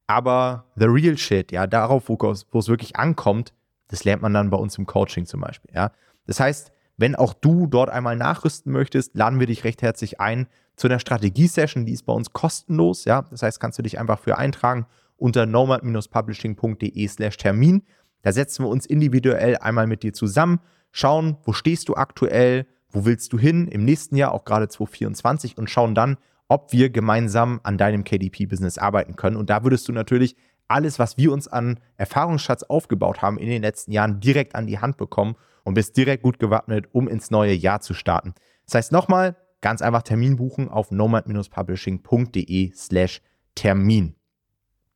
aber 0.10 0.66
the 0.76 0.86
real 0.86 1.16
shit, 1.20 1.52
ja, 1.52 1.68
darauf, 1.68 2.10
wo 2.10 2.32
es 2.32 2.68
wirklich 2.68 2.96
ankommt, 2.96 3.54
das 3.90 4.06
lernt 4.06 4.24
man 4.24 4.34
dann 4.34 4.50
bei 4.50 4.58
uns 4.58 4.76
im 4.80 4.88
Coaching 4.88 5.28
zum 5.28 5.42
Beispiel, 5.42 5.70
ja. 5.76 5.92
Das 6.26 6.40
heißt, 6.40 6.72
wenn 6.98 7.16
auch 7.16 7.36
du 7.36 7.68
dort 7.68 7.92
einmal 7.92 8.16
nachrüsten 8.16 8.72
möchtest, 8.72 9.16
laden 9.16 9.40
wir 9.40 9.46
dich 9.46 9.64
recht 9.64 9.84
herzlich 9.84 10.20
ein 10.20 10.48
zu 10.76 10.88
einer 10.88 10.98
Strategie-Session, 10.98 11.86
die 11.86 11.94
ist 11.94 12.08
bei 12.08 12.14
uns 12.14 12.34
kostenlos, 12.34 13.06
ja. 13.06 13.22
Das 13.30 13.44
heißt, 13.44 13.60
kannst 13.60 13.78
du 13.78 13.84
dich 13.84 14.00
einfach 14.00 14.18
für 14.18 14.40
eintragen 14.40 14.88
unter 15.16 15.46
nomad-publishing.de 15.46 17.08
slash 17.08 17.38
Termin. 17.38 17.84
Da 18.24 18.32
setzen 18.32 18.66
wir 18.66 18.70
uns 18.70 18.88
individuell 18.88 19.58
einmal 19.58 19.86
mit 19.86 20.02
dir 20.02 20.14
zusammen, 20.14 20.60
schauen, 20.92 21.38
wo 21.44 21.54
stehst 21.54 21.88
du 21.88 21.96
aktuell, 21.96 22.66
wo 22.90 23.06
willst 23.06 23.32
du 23.32 23.38
hin 23.38 23.68
im 23.68 23.86
nächsten 23.86 24.16
Jahr, 24.16 24.32
auch 24.32 24.44
gerade 24.44 24.68
2024 24.70 25.56
und 25.60 25.70
schauen 25.70 25.94
dann, 25.94 26.18
ob 26.50 26.74
wir 26.74 26.90
gemeinsam 26.90 27.62
an 27.64 27.78
deinem 27.78 28.04
KDP-Business 28.04 28.78
arbeiten 28.78 29.16
können. 29.16 29.38
Und 29.38 29.50
da 29.50 29.64
würdest 29.64 29.88
du 29.88 29.94
natürlich 29.94 30.36
alles, 30.68 31.00
was 31.00 31.18
wir 31.18 31.32
uns 31.32 31.48
an 31.48 31.80
Erfahrungsschatz 31.96 32.64
aufgebaut 32.64 33.22
haben 33.22 33.38
in 33.38 33.48
den 33.48 33.62
letzten 33.62 33.92
Jahren, 33.92 34.20
direkt 34.20 34.56
an 34.56 34.68
die 34.68 34.80
Hand 34.80 34.98
bekommen 34.98 35.36
und 35.64 35.76
bist 35.76 35.96
direkt 35.96 36.24
gut 36.24 36.40
gewappnet, 36.40 36.88
um 36.92 37.08
ins 37.08 37.32
neue 37.32 37.54
Jahr 37.54 37.82
zu 37.82 37.94
starten. 37.94 38.34
Das 38.66 38.76
heißt 38.76 38.92
nochmal, 38.92 39.38
ganz 39.62 39.82
einfach 39.82 40.04
Termin 40.04 40.36
buchen 40.36 40.70
auf 40.70 40.92
nomad-publishing.de 40.92 42.72
slash 42.74 43.22
Termin. 43.56 44.16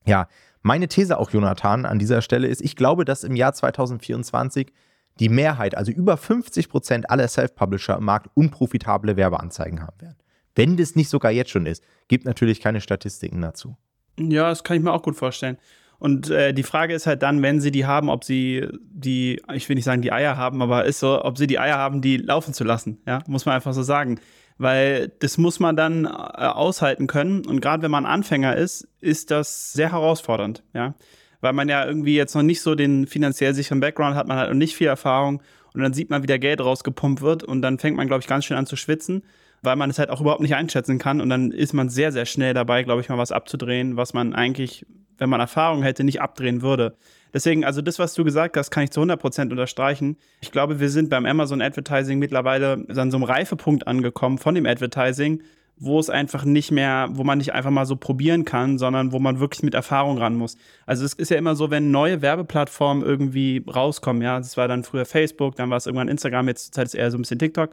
Ja, 0.05 0.27
meine 0.61 0.87
These 0.87 1.17
auch, 1.17 1.31
Jonathan, 1.31 1.85
an 1.85 1.99
dieser 1.99 2.21
Stelle 2.21 2.47
ist, 2.47 2.61
ich 2.61 2.75
glaube, 2.75 3.05
dass 3.05 3.23
im 3.23 3.35
Jahr 3.35 3.53
2024 3.53 4.71
die 5.19 5.29
Mehrheit, 5.29 5.75
also 5.75 5.91
über 5.91 6.17
50 6.17 6.69
Prozent 6.69 7.09
aller 7.09 7.27
Self-Publisher 7.27 7.97
im 7.97 8.05
Markt 8.05 8.29
unprofitable 8.33 9.15
Werbeanzeigen 9.15 9.81
haben 9.81 10.01
werden. 10.01 10.22
Wenn 10.55 10.77
das 10.77 10.95
nicht 10.95 11.09
sogar 11.09 11.31
jetzt 11.31 11.51
schon 11.51 11.65
ist, 11.65 11.83
gibt 12.07 12.25
natürlich 12.25 12.61
keine 12.61 12.81
Statistiken 12.81 13.41
dazu. 13.41 13.75
Ja, 14.19 14.49
das 14.49 14.63
kann 14.63 14.77
ich 14.77 14.83
mir 14.83 14.91
auch 14.91 15.01
gut 15.01 15.15
vorstellen. 15.15 15.57
Und 15.99 16.29
äh, 16.29 16.53
die 16.53 16.63
Frage 16.63 16.93
ist 16.93 17.07
halt 17.07 17.23
dann, 17.23 17.41
wenn 17.41 17.61
sie 17.61 17.71
die 17.71 17.85
haben, 17.85 18.09
ob 18.09 18.23
sie 18.23 18.67
die, 18.81 19.41
ich 19.53 19.69
will 19.69 19.75
nicht 19.75 19.85
sagen 19.85 20.01
die 20.01 20.11
Eier 20.11 20.35
haben, 20.35 20.61
aber 20.61 20.85
ist 20.85 20.99
so, 20.99 21.23
ob 21.23 21.37
sie 21.37 21.47
die 21.47 21.59
Eier 21.59 21.77
haben, 21.77 22.01
die 22.01 22.17
laufen 22.17 22.53
zu 22.53 22.63
lassen. 22.63 23.01
Ja, 23.07 23.23
muss 23.27 23.45
man 23.45 23.55
einfach 23.55 23.73
so 23.73 23.83
sagen. 23.83 24.19
Weil 24.57 25.11
das 25.19 25.37
muss 25.37 25.59
man 25.59 25.75
dann 25.75 26.05
äh, 26.05 26.09
aushalten 26.09 27.07
können. 27.07 27.45
Und 27.45 27.61
gerade 27.61 27.81
wenn 27.81 27.91
man 27.91 28.05
Anfänger 28.05 28.55
ist, 28.55 28.87
ist 28.99 29.31
das 29.31 29.73
sehr 29.73 29.91
herausfordernd. 29.91 30.63
Ja, 30.73 30.93
weil 31.43 31.53
man 31.53 31.67
ja 31.67 31.85
irgendwie 31.85 32.15
jetzt 32.15 32.35
noch 32.35 32.41
nicht 32.41 32.61
so 32.61 32.73
den 32.73 33.05
finanziell 33.05 33.53
sicheren 33.53 33.81
Background 33.81 34.15
hat, 34.15 34.27
man 34.27 34.37
hat 34.37 34.47
noch 34.47 34.55
nicht 34.55 34.75
viel 34.75 34.87
Erfahrung 34.87 35.43
und 35.73 35.81
dann 35.81 35.93
sieht 35.93 36.09
man, 36.09 36.23
wie 36.23 36.27
der 36.27 36.39
Geld 36.39 36.61
rausgepumpt 36.61 37.21
wird 37.21 37.43
und 37.43 37.61
dann 37.61 37.79
fängt 37.79 37.97
man, 37.97 38.07
glaube 38.07 38.21
ich, 38.21 38.27
ganz 38.27 38.45
schön 38.45 38.55
an 38.55 38.65
zu 38.65 38.77
schwitzen, 38.77 39.23
weil 39.63 39.75
man 39.75 39.89
es 39.89 39.97
halt 39.97 40.09
auch 40.09 40.21
überhaupt 40.21 40.41
nicht 40.41 40.55
einschätzen 40.55 40.99
kann 40.99 41.21
und 41.21 41.29
dann 41.29 41.51
ist 41.51 41.73
man 41.73 41.89
sehr, 41.89 42.11
sehr 42.11 42.25
schnell 42.25 42.53
dabei, 42.53 42.83
glaube 42.83 43.01
ich, 43.01 43.09
mal 43.09 43.17
was 43.17 43.31
abzudrehen, 43.31 43.97
was 43.97 44.13
man 44.13 44.33
eigentlich, 44.35 44.85
wenn 45.17 45.29
man 45.29 45.39
Erfahrung 45.39 45.81
hätte, 45.83 46.03
nicht 46.03 46.21
abdrehen 46.21 46.61
würde. 46.61 46.95
Deswegen, 47.33 47.65
also 47.65 47.81
das, 47.81 47.97
was 47.97 48.13
du 48.13 48.23
gesagt 48.23 48.57
hast, 48.57 48.69
kann 48.69 48.83
ich 48.83 48.91
zu 48.91 49.01
100% 49.01 49.49
unterstreichen. 49.49 50.17
Ich 50.41 50.51
glaube, 50.51 50.79
wir 50.79 50.89
sind 50.89 51.09
beim 51.09 51.25
Amazon 51.25 51.61
Advertising 51.61 52.19
mittlerweile 52.19 52.85
an 52.95 53.09
so 53.09 53.17
einem 53.17 53.23
Reifepunkt 53.23 53.87
angekommen 53.87 54.37
von 54.37 54.53
dem 54.53 54.67
Advertising, 54.67 55.41
wo 55.77 55.99
es 55.99 56.09
einfach 56.09 56.45
nicht 56.45 56.71
mehr, 56.71 57.07
wo 57.11 57.23
man 57.23 57.39
nicht 57.39 57.53
einfach 57.53 57.71
mal 57.71 57.85
so 57.85 57.95
probieren 57.95 58.45
kann, 58.45 58.77
sondern 58.77 59.11
wo 59.11 59.19
man 59.19 59.39
wirklich 59.39 59.63
mit 59.63 59.73
Erfahrung 59.73 60.19
ran 60.19 60.35
muss. 60.35 60.57
Also 60.85 61.03
es 61.05 61.13
ist 61.13 61.31
ja 61.31 61.37
immer 61.37 61.55
so, 61.55 61.71
wenn 61.71 61.89
neue 61.89 62.21
Werbeplattformen 62.21 63.03
irgendwie 63.03 63.63
rauskommen, 63.67 64.21
ja, 64.21 64.37
das 64.37 64.55
war 64.55 64.67
dann 64.67 64.83
früher 64.83 65.05
Facebook, 65.05 65.55
dann 65.55 65.69
war 65.69 65.77
es 65.77 65.87
irgendwann 65.87 66.09
Instagram, 66.09 66.47
jetzt 66.49 66.65
zur 66.65 66.73
Zeit 66.73 66.85
ist 66.87 66.93
eher 66.93 67.09
so 67.09 67.17
ein 67.17 67.21
bisschen 67.21 67.39
TikTok. 67.39 67.71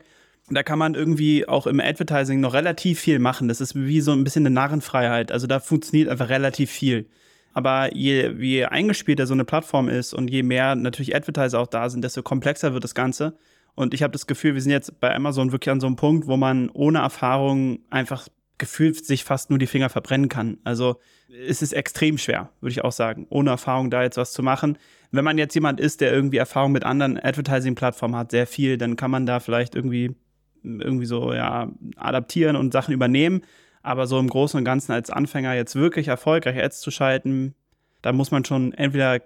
Da 0.49 0.63
kann 0.63 0.79
man 0.79 0.95
irgendwie 0.95 1.47
auch 1.47 1.67
im 1.67 1.81
Advertising 1.81 2.41
noch 2.41 2.55
relativ 2.55 3.01
viel 3.01 3.19
machen. 3.19 3.49
Das 3.49 3.61
ist 3.61 3.75
wie 3.75 4.01
so 4.01 4.13
ein 4.13 4.25
bisschen 4.25 4.47
eine 4.47 4.55
Narrenfreiheit. 4.55 5.31
Also 5.31 5.47
da 5.47 5.61
funktioniert 5.61 6.09
einfach 6.09 6.29
relativ 6.29 6.71
viel. 6.71 7.09
Aber 7.53 7.95
je, 7.95 8.31
je 8.39 8.65
eingespielter 8.65 9.27
so 9.27 9.35
eine 9.35 9.45
Plattform 9.45 9.89
ist 9.89 10.15
und 10.15 10.29
je 10.29 10.43
mehr 10.43 10.75
natürlich 10.75 11.15
Advertiser 11.15 11.61
auch 11.61 11.67
da 11.67 11.89
sind, 11.89 12.03
desto 12.03 12.23
komplexer 12.23 12.73
wird 12.73 12.85
das 12.85 12.95
Ganze. 12.95 13.37
Und 13.75 13.95
ich 13.95 14.03
habe 14.03 14.13
das 14.13 14.27
Gefühl, 14.27 14.55
wir 14.55 14.61
sind 14.61 14.73
jetzt 14.73 15.01
bei 15.01 15.15
Amazon 15.15 15.53
wirklich 15.53 15.71
an 15.71 15.81
so 15.81 15.87
einem 15.87 15.97
Punkt, 15.97 16.27
wo 16.27 16.37
man 16.37 16.71
ohne 16.71 16.99
Erfahrung 16.99 17.81
einfach 17.91 18.29
gefühlt 18.59 19.05
sich 19.05 19.25
fast 19.25 19.51
nur 19.51 19.59
die 19.59 19.67
Finger 19.67 19.89
verbrennen 19.89 20.29
kann. 20.29 20.59
Also 20.65 21.01
es 21.49 21.63
ist 21.63 21.73
extrem 21.73 22.19
schwer, 22.19 22.51
würde 22.61 22.73
ich 22.73 22.85
auch 22.85 22.93
sagen, 22.93 23.27
ohne 23.31 23.51
Erfahrung 23.51 23.91
da 23.91 24.03
jetzt 24.03 24.19
was 24.19 24.33
zu 24.33 24.43
machen. 24.43 24.77
Wenn 25.11 25.25
man 25.25 25.39
jetzt 25.39 25.55
jemand 25.55 25.81
ist, 25.81 26.01
der 26.01 26.13
irgendwie 26.13 26.37
Erfahrung 26.37 26.73
mit 26.73 26.85
anderen 26.85 27.19
Advertising-Plattformen 27.19 28.17
hat, 28.17 28.31
sehr 28.31 28.47
viel, 28.47 28.77
dann 28.77 28.97
kann 28.97 29.11
man 29.11 29.27
da 29.27 29.41
vielleicht 29.41 29.75
irgendwie, 29.75 30.15
irgendwie 30.63 31.07
so 31.07 31.33
ja, 31.33 31.69
adaptieren 31.97 32.57
und 32.57 32.73
Sachen 32.73 32.93
übernehmen. 32.93 33.43
Aber 33.83 34.07
so 34.07 34.19
im 34.19 34.29
Großen 34.29 34.59
und 34.59 34.65
Ganzen 34.65 34.93
als 34.93 35.11
Anfänger 35.11 35.55
jetzt 35.55 35.75
wirklich 35.75 36.09
erfolgreich 36.09 36.63
Ads 36.63 36.81
zu 36.81 36.91
schalten, 36.91 37.55
da 38.03 38.13
muss 38.13 38.31
man 38.31 38.45
schon 38.45 38.75
entweder 38.75 39.21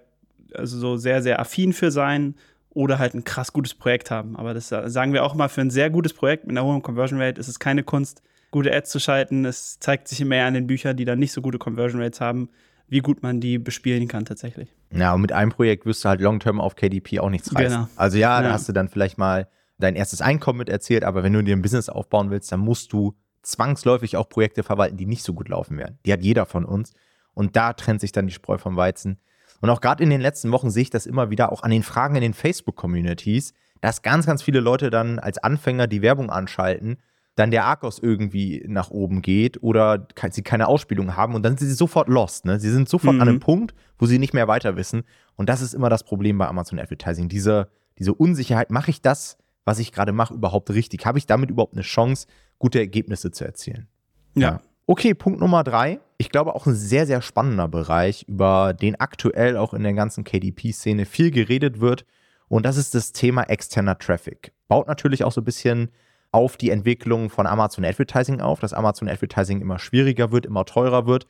also 0.53 0.77
so 0.77 0.97
sehr, 0.97 1.21
sehr 1.21 1.39
affin 1.39 1.73
für 1.73 1.91
sein 1.91 2.35
oder 2.69 2.99
halt 2.99 3.13
ein 3.13 3.23
krass 3.23 3.53
gutes 3.53 3.73
Projekt 3.73 4.11
haben. 4.11 4.35
Aber 4.35 4.53
das 4.53 4.69
sagen 4.69 5.13
wir 5.13 5.23
auch 5.23 5.35
mal, 5.35 5.47
für 5.47 5.61
ein 5.61 5.69
sehr 5.69 5.89
gutes 5.89 6.13
Projekt 6.13 6.45
mit 6.45 6.57
einer 6.57 6.65
hohen 6.65 6.81
Conversion 6.81 7.21
Rate 7.21 7.39
ist 7.39 7.47
es 7.47 7.59
keine 7.59 7.83
Kunst, 7.83 8.21
gute 8.51 8.73
Ads 8.73 8.89
zu 8.89 8.99
schalten. 8.99 9.45
Es 9.45 9.79
zeigt 9.79 10.07
sich 10.07 10.21
immer 10.21 10.43
an 10.43 10.53
den 10.53 10.67
Büchern, 10.67 10.95
die 10.95 11.05
dann 11.05 11.19
nicht 11.19 11.31
so 11.31 11.41
gute 11.41 11.57
Conversion 11.57 12.01
Rates 12.01 12.21
haben, 12.21 12.49
wie 12.87 12.99
gut 12.99 13.23
man 13.23 13.39
die 13.39 13.57
bespielen 13.57 14.07
kann 14.07 14.25
tatsächlich. 14.25 14.69
Ja, 14.91 15.13
und 15.13 15.21
mit 15.21 15.31
einem 15.31 15.51
Projekt 15.51 15.85
wirst 15.85 16.05
du 16.05 16.09
halt 16.09 16.21
long-term 16.21 16.61
auf 16.61 16.75
KDP 16.75 17.19
auch 17.19 17.29
nichts 17.29 17.53
reißen. 17.53 17.77
Genau. 17.77 17.89
Also 17.95 18.17
ja, 18.17 18.41
ja, 18.41 18.47
da 18.47 18.53
hast 18.53 18.69
du 18.69 18.73
dann 18.73 18.89
vielleicht 18.89 19.17
mal 19.17 19.47
dein 19.77 19.95
erstes 19.95 20.21
Einkommen 20.21 20.59
mit 20.59 20.69
erzählt, 20.69 21.03
aber 21.03 21.23
wenn 21.23 21.33
du 21.33 21.43
dir 21.43 21.55
ein 21.55 21.61
Business 21.61 21.89
aufbauen 21.89 22.29
willst, 22.29 22.51
dann 22.51 22.59
musst 22.59 22.93
du 22.93 23.15
zwangsläufig 23.41 24.17
auch 24.17 24.29
Projekte 24.29 24.63
verwalten, 24.63 24.97
die 24.97 25.05
nicht 25.05 25.23
so 25.23 25.33
gut 25.33 25.49
laufen 25.49 25.77
werden. 25.77 25.99
Die 26.05 26.13
hat 26.13 26.23
jeder 26.23 26.45
von 26.45 26.65
uns. 26.65 26.93
Und 27.33 27.55
da 27.55 27.73
trennt 27.73 28.01
sich 28.01 28.11
dann 28.11 28.27
die 28.27 28.33
Spreu 28.33 28.57
vom 28.57 28.75
Weizen. 28.77 29.19
Und 29.61 29.69
auch 29.69 29.81
gerade 29.81 30.03
in 30.03 30.09
den 30.09 30.21
letzten 30.21 30.51
Wochen 30.51 30.69
sehe 30.69 30.83
ich 30.83 30.89
das 30.89 31.05
immer 31.05 31.29
wieder 31.29 31.51
auch 31.51 31.63
an 31.63 31.71
den 31.71 31.83
Fragen 31.83 32.15
in 32.15 32.21
den 32.21 32.33
Facebook-Communities, 32.33 33.53
dass 33.81 34.01
ganz, 34.01 34.25
ganz 34.25 34.41
viele 34.41 34.61
Leute 34.61 34.89
dann 34.89 35.19
als 35.19 35.37
Anfänger 35.37 35.87
die 35.87 36.01
Werbung 36.01 36.29
anschalten, 36.29 36.97
dann 37.35 37.51
der 37.51 37.65
Arcos 37.65 37.99
irgendwie 37.99 38.63
nach 38.67 38.89
oben 38.89 39.21
geht 39.21 39.61
oder 39.61 40.07
sie 40.31 40.41
keine 40.41 40.67
Ausspielung 40.67 41.17
haben 41.17 41.35
und 41.35 41.43
dann 41.43 41.57
sind 41.57 41.67
sie 41.67 41.75
sofort 41.75 42.07
lost. 42.07 42.45
Ne? 42.45 42.59
Sie 42.59 42.71
sind 42.71 42.87
sofort 42.87 43.15
mhm. 43.15 43.21
an 43.21 43.27
einem 43.27 43.39
Punkt, 43.41 43.75
wo 43.99 44.05
sie 44.05 44.19
nicht 44.19 44.33
mehr 44.33 44.47
weiter 44.47 44.77
wissen. 44.77 45.03
Und 45.35 45.49
das 45.49 45.61
ist 45.61 45.73
immer 45.73 45.89
das 45.89 46.03
Problem 46.03 46.37
bei 46.37 46.47
Amazon 46.47 46.79
Advertising. 46.79 47.27
Diese, 47.27 47.69
diese 47.99 48.13
Unsicherheit, 48.13 48.71
mache 48.71 48.89
ich 48.89 49.01
das, 49.01 49.37
was 49.65 49.79
ich 49.79 49.91
gerade 49.91 50.13
mache, 50.13 50.33
überhaupt 50.33 50.69
richtig? 50.69 51.05
Habe 51.05 51.17
ich 51.17 51.25
damit 51.25 51.49
überhaupt 51.49 51.73
eine 51.73 51.81
Chance, 51.81 52.27
gute 52.59 52.79
Ergebnisse 52.79 53.31
zu 53.31 53.43
erzielen? 53.43 53.87
ja. 54.35 54.41
ja. 54.41 54.61
Okay, 54.87 55.15
Punkt 55.15 55.39
Nummer 55.39 55.63
drei. 55.63 55.99
Ich 56.19 56.29
glaube 56.29 56.53
auch 56.53 56.67
ein 56.67 56.75
sehr, 56.75 57.07
sehr 57.07 57.23
spannender 57.23 57.67
Bereich, 57.67 58.23
über 58.27 58.73
den 58.73 58.99
aktuell 58.99 59.57
auch 59.57 59.73
in 59.73 59.81
der 59.81 59.93
ganzen 59.93 60.23
KDP-Szene 60.23 61.05
viel 61.05 61.31
geredet 61.31 61.79
wird. 61.79 62.05
Und 62.47 62.67
das 62.67 62.77
ist 62.77 62.93
das 62.93 63.11
Thema 63.11 63.43
externer 63.43 63.97
Traffic. 63.97 64.53
Baut 64.67 64.87
natürlich 64.87 65.23
auch 65.23 65.31
so 65.31 65.41
ein 65.41 65.45
bisschen 65.45 65.89
auf 66.31 66.55
die 66.55 66.69
Entwicklung 66.69 67.31
von 67.31 67.47
Amazon 67.47 67.83
Advertising 67.83 68.41
auf, 68.41 68.59
dass 68.59 68.73
Amazon 68.73 69.09
Advertising 69.09 69.59
immer 69.59 69.79
schwieriger 69.79 70.31
wird, 70.31 70.45
immer 70.45 70.65
teurer 70.65 71.07
wird. 71.07 71.25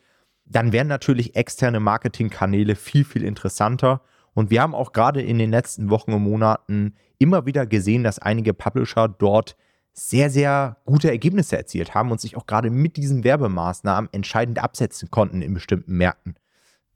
Dann 0.45 0.73
werden 0.73 0.89
natürlich 0.89 1.37
externe 1.37 1.79
Marketingkanäle 1.79 2.75
viel, 2.75 3.05
viel 3.05 3.23
interessanter. 3.23 4.01
Und 4.33 4.49
wir 4.49 4.61
haben 4.61 4.75
auch 4.75 4.91
gerade 4.91 5.21
in 5.21 5.37
den 5.37 5.51
letzten 5.51 5.89
Wochen 5.89 6.11
und 6.11 6.23
Monaten 6.23 6.95
immer 7.17 7.45
wieder 7.45 7.65
gesehen, 7.65 8.03
dass 8.03 8.19
einige 8.19 8.53
Publisher 8.53 9.07
dort 9.07 9.55
sehr, 9.93 10.29
sehr 10.29 10.77
gute 10.85 11.09
Ergebnisse 11.09 11.57
erzielt 11.57 11.95
haben 11.95 12.11
und 12.11 12.19
sich 12.19 12.35
auch 12.35 12.45
gerade 12.45 12.69
mit 12.69 12.97
diesen 12.97 13.23
Werbemaßnahmen 13.23 14.09
entscheidend 14.11 14.59
absetzen 14.59 15.09
konnten 15.09 15.41
in 15.41 15.53
bestimmten 15.53 15.95
Märkten. 15.95 16.35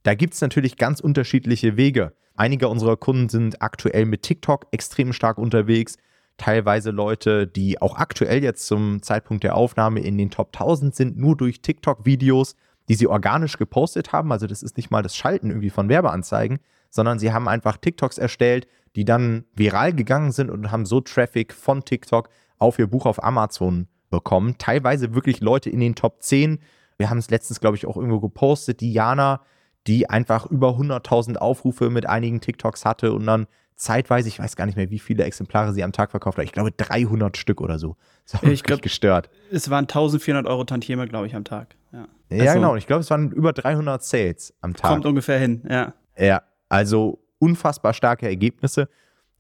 Da 0.04 0.16
gibt 0.16 0.34
es 0.34 0.42
natürlich 0.42 0.78
ganz 0.78 1.00
unterschiedliche 1.00 1.78
Wege. 1.78 2.14
Einige 2.36 2.68
unserer 2.68 2.98
Kunden 2.98 3.30
sind 3.30 3.62
aktuell 3.62 4.06
mit 4.06 4.24
TikTok 4.24 4.68
extrem 4.72 5.14
stark 5.14 5.38
unterwegs. 5.38 5.98
Teilweise 6.38 6.92
Leute, 6.92 7.48
die 7.48 7.82
auch 7.82 7.98
aktuell 7.98 8.44
jetzt 8.44 8.66
zum 8.66 9.02
Zeitpunkt 9.02 9.44
der 9.44 9.56
Aufnahme 9.56 10.00
in 10.02 10.18
den 10.18 10.30
Top 10.30 10.48
1000 10.54 10.96
sind, 10.96 11.18
nur 11.18 11.36
durch 11.36 11.62
TikTok-Videos, 11.62 12.56
die 12.88 12.96
sie 12.96 13.08
organisch 13.08 13.58
gepostet 13.58 14.14
haben. 14.14 14.32
Also 14.32 14.48
das 14.48 14.64
ist 14.64 14.78
nicht 14.78 14.90
mal 14.90 15.04
das 15.04 15.16
Schalten 15.16 15.50
irgendwie 15.50 15.70
von 15.70 15.90
Werbeanzeigen, 15.90 16.60
sondern 16.90 17.20
sie 17.20 17.32
haben 17.32 17.48
einfach 17.48 17.78
TikToks 17.78 18.18
erstellt, 18.18 18.68
die 18.96 19.06
dann 19.06 19.46
viral 19.56 19.94
gegangen 19.94 20.32
sind 20.32 20.50
und 20.50 20.72
haben 20.72 20.86
so 20.86 21.02
Traffic 21.02 21.54
von 21.54 21.86
TikTok 21.86 22.30
auf 22.58 22.80
ihr 22.80 22.88
Buch 22.88 23.06
auf 23.06 23.24
Amazon 23.24 23.88
bekommen. 24.10 24.56
Teilweise 24.58 25.14
wirklich 25.14 25.42
Leute 25.42 25.70
in 25.70 25.80
den 25.80 25.96
Top 25.96 26.22
10. 26.22 26.60
Wir 26.98 27.10
haben 27.10 27.20
es 27.20 27.30
letztens, 27.30 27.60
glaube 27.60 27.78
ich, 27.78 27.86
auch 27.86 27.96
irgendwo 27.96 28.20
gepostet. 28.20 28.82
Diana, 28.82 29.42
die 29.88 30.10
einfach 30.10 30.46
über 30.48 30.72
100.000 30.72 31.38
Aufrufe 31.38 31.90
mit 31.90 32.08
einigen 32.08 32.42
TikToks 32.42 32.86
hatte 32.86 33.14
und 33.14 33.26
dann 33.26 33.48
zeitweise, 33.76 34.28
ich 34.28 34.40
weiß 34.40 34.56
gar 34.56 34.66
nicht 34.66 34.76
mehr, 34.76 34.90
wie 34.90 35.00
viele 35.00 35.24
Exemplare 35.24 35.72
sie 35.72 35.84
am 35.84 35.94
Tag 35.94 36.12
verkauft 36.12 36.38
hat. 36.38 36.44
Ich 36.44 36.52
glaube 36.52 36.72
300 36.72 37.38
Stück 37.38 37.62
oder 37.62 37.80
so. 37.80 37.96
Das 38.32 38.44
war 38.44 38.52
ich 38.52 38.62
glaube, 38.62 38.84
gestört. 38.84 39.28
Es 39.50 39.72
waren 39.72 39.86
1400 39.86 40.46
Euro 40.46 40.64
Tantieme, 40.64 41.08
glaube 41.08 41.26
ich, 41.26 41.36
am 41.36 41.44
Tag. 41.44 41.76
Ja, 41.92 42.06
ja 42.30 42.44
also, 42.44 42.54
genau. 42.54 42.76
Ich 42.76 42.86
glaube, 42.86 43.02
es 43.02 43.10
waren 43.10 43.32
über 43.32 43.54
300 43.54 44.04
Sales 44.04 44.54
am 44.62 44.76
Tag. 44.76 44.92
Kommt 44.92 45.08
ungefähr 45.08 45.40
hin, 45.40 45.64
ja. 45.68 45.96
Ja, 46.16 46.44
also 46.70 47.20
unfassbar 47.40 47.94
starke 47.94 48.28
Ergebnisse. 48.28 48.88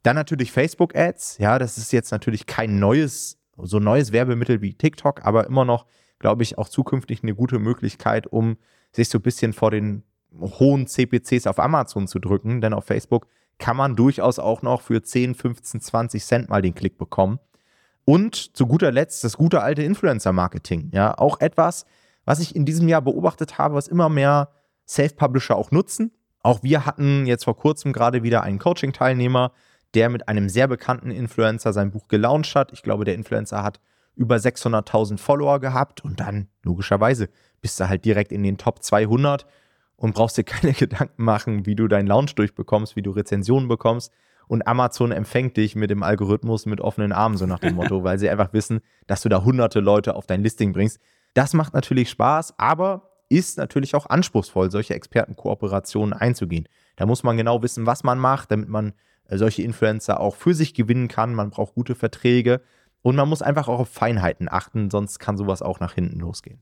Dann 0.03 0.15
natürlich 0.15 0.51
Facebook-Ads. 0.51 1.38
Ja, 1.38 1.59
das 1.59 1.77
ist 1.77 1.91
jetzt 1.91 2.12
natürlich 2.12 2.45
kein 2.45 2.79
neues, 2.79 3.38
so 3.57 3.79
neues 3.79 4.12
Werbemittel 4.12 4.62
wie 4.62 4.74
TikTok, 4.74 5.25
aber 5.25 5.48
immer 5.48 5.65
noch, 5.65 5.86
glaube 6.19 6.43
ich, 6.43 6.57
auch 6.57 6.69
zukünftig 6.69 7.24
eine 7.24 7.36
gute 7.36 7.59
Möglichkeit, 7.59 8.27
um 8.27 8.57
sich 8.91 9.09
so 9.09 9.19
ein 9.19 9.21
bisschen 9.21 9.53
vor 9.53 9.71
den 9.71 10.03
hohen 10.39 10.88
CPCs 10.88 11.48
auf 11.48 11.59
Amazon 11.59 12.07
zu 12.07 12.19
drücken. 12.19 12.62
Denn 12.62 12.74
auf 12.74 12.86
Facebook 12.86 13.27
kann 13.57 13.77
man 13.77 13.95
durchaus 13.95 14.39
auch 14.39 14.62
noch 14.62 14.81
für 14.81 15.03
10, 15.03 15.36
15, 15.36 15.81
20 15.81 16.24
Cent 16.24 16.50
mal 16.50 16.62
den 16.62 16.74
Klick 16.74 16.98
bekommen. 16.98 17.39
Und 18.05 18.57
zu 18.57 18.65
guter 18.65 18.91
Letzt 18.91 19.24
das 19.24 19.38
gute 19.38 19.62
alte 19.62 19.83
Influencer-Marketing. 19.83 20.89
Ja, 20.93 21.15
auch 21.17 21.41
etwas, 21.41 21.86
was 22.25 22.39
ich 22.39 22.55
in 22.55 22.65
diesem 22.65 22.88
Jahr 22.88 23.01
beobachtet 23.01 23.57
habe, 23.57 23.75
was 23.75 23.88
immer 23.88 24.09
mehr 24.09 24.50
Self-Publisher 24.88 25.55
auch 25.55 25.71
nutzen. 25.71 26.12
Auch 26.41 26.63
wir 26.63 26.86
hatten 26.86 27.25
jetzt 27.25 27.43
vor 27.43 27.58
kurzem 27.58 27.93
gerade 27.93 28.24
wieder 28.24 28.43
einen 28.43 28.60
Coaching-Teilnehmer, 28.60 29.51
der 29.93 30.10
mit 30.10 30.27
einem 30.27 30.50
sehr 30.50 30.67
bekannten 30.67 31.12
Influencer 31.12 31.74
sein 31.74 31.91
Buch 31.91 32.08
gelauncht 32.08 32.55
hat. 32.55 32.72
Ich 32.72 32.84
glaube, 32.84 33.05
der 33.05 33.15
Influencer 33.15 33.63
hat 33.63 33.79
über 34.15 34.36
600.000 34.36 35.17
Follower 35.17 35.60
gehabt 35.60 36.03
und 36.03 36.19
dann 36.19 36.48
logischerweise 36.63 37.29
bist 37.62 37.79
du 37.79 37.89
halt 37.89 38.05
direkt 38.05 38.31
in 38.31 38.43
den 38.43 38.58
Top 38.58 38.84
200 38.84 39.46
und 39.96 40.13
brauchst 40.13 40.38
dir 40.38 40.43
keine 40.46 40.74
Gedanken 40.74 41.24
machen, 41.24 41.65
wie 41.65 41.75
du 41.75 41.88
deinen 41.88 42.08
Launch 42.08 42.36
durchbekommst, 42.36 42.96
wie 42.96 43.01
du 43.01 43.12
Rezensionen 43.12 43.67
bekommst. 43.67 44.12
Und 44.48 44.67
Amazon 44.67 45.12
empfängt 45.12 45.58
dich 45.58 45.75
mit 45.75 45.91
dem 45.91 46.01
Algorithmus 46.01 46.65
mit 46.65 46.81
offenen 46.81 47.12
Armen, 47.12 47.38
so 47.38 47.46
nach 47.46 47.60
dem 47.60 47.75
Motto, 47.75 48.03
weil 48.03 48.17
sie 48.17 48.29
einfach 48.29 48.51
wissen, 48.51 48.81
dass 49.08 49.22
du 49.22 49.29
da 49.29 49.43
hunderte 49.43 49.79
Leute 49.79 50.15
auf 50.15 50.25
dein 50.25 50.41
Listing 50.41 50.74
bringst. 50.74 51.00
Das 51.36 51.53
macht 51.53 51.74
natürlich 51.74 52.10
Spaß, 52.10 52.58
aber 52.58 53.08
ist 53.29 53.57
natürlich 53.57 53.95
auch 53.95 54.07
anspruchsvoll, 54.07 54.71
solche 54.71 54.95
Expertenkooperationen 54.95 56.13
einzugehen. 56.13 56.67
Da 56.95 57.05
muss 57.05 57.24
man 57.24 57.38
genau 57.38 57.62
wissen, 57.62 57.86
was 57.86 58.03
man 58.03 58.19
macht, 58.19 58.51
damit 58.51 58.69
man 58.69 58.93
äh, 59.27 59.38
solche 59.38 59.62
Influencer 59.62 60.19
auch 60.19 60.36
für 60.36 60.53
sich 60.53 60.74
gewinnen 60.74 61.07
kann. 61.07 61.36
Man 61.36 61.51
braucht 61.51 61.75
gute 61.75 61.95
Verträge 61.95 62.62
und 63.01 63.15
man 63.15 63.29
muss 63.29 63.41
einfach 63.41 63.67
auch 63.67 63.79
auf 63.79 63.89
Feinheiten 63.89 64.50
achten, 64.50 64.89
sonst 64.89 65.19
kann 65.19 65.38
sowas 65.38 65.62
auch 65.62 65.79
nach 65.79 65.93
hinten 65.93 66.19
losgehen. 66.19 66.59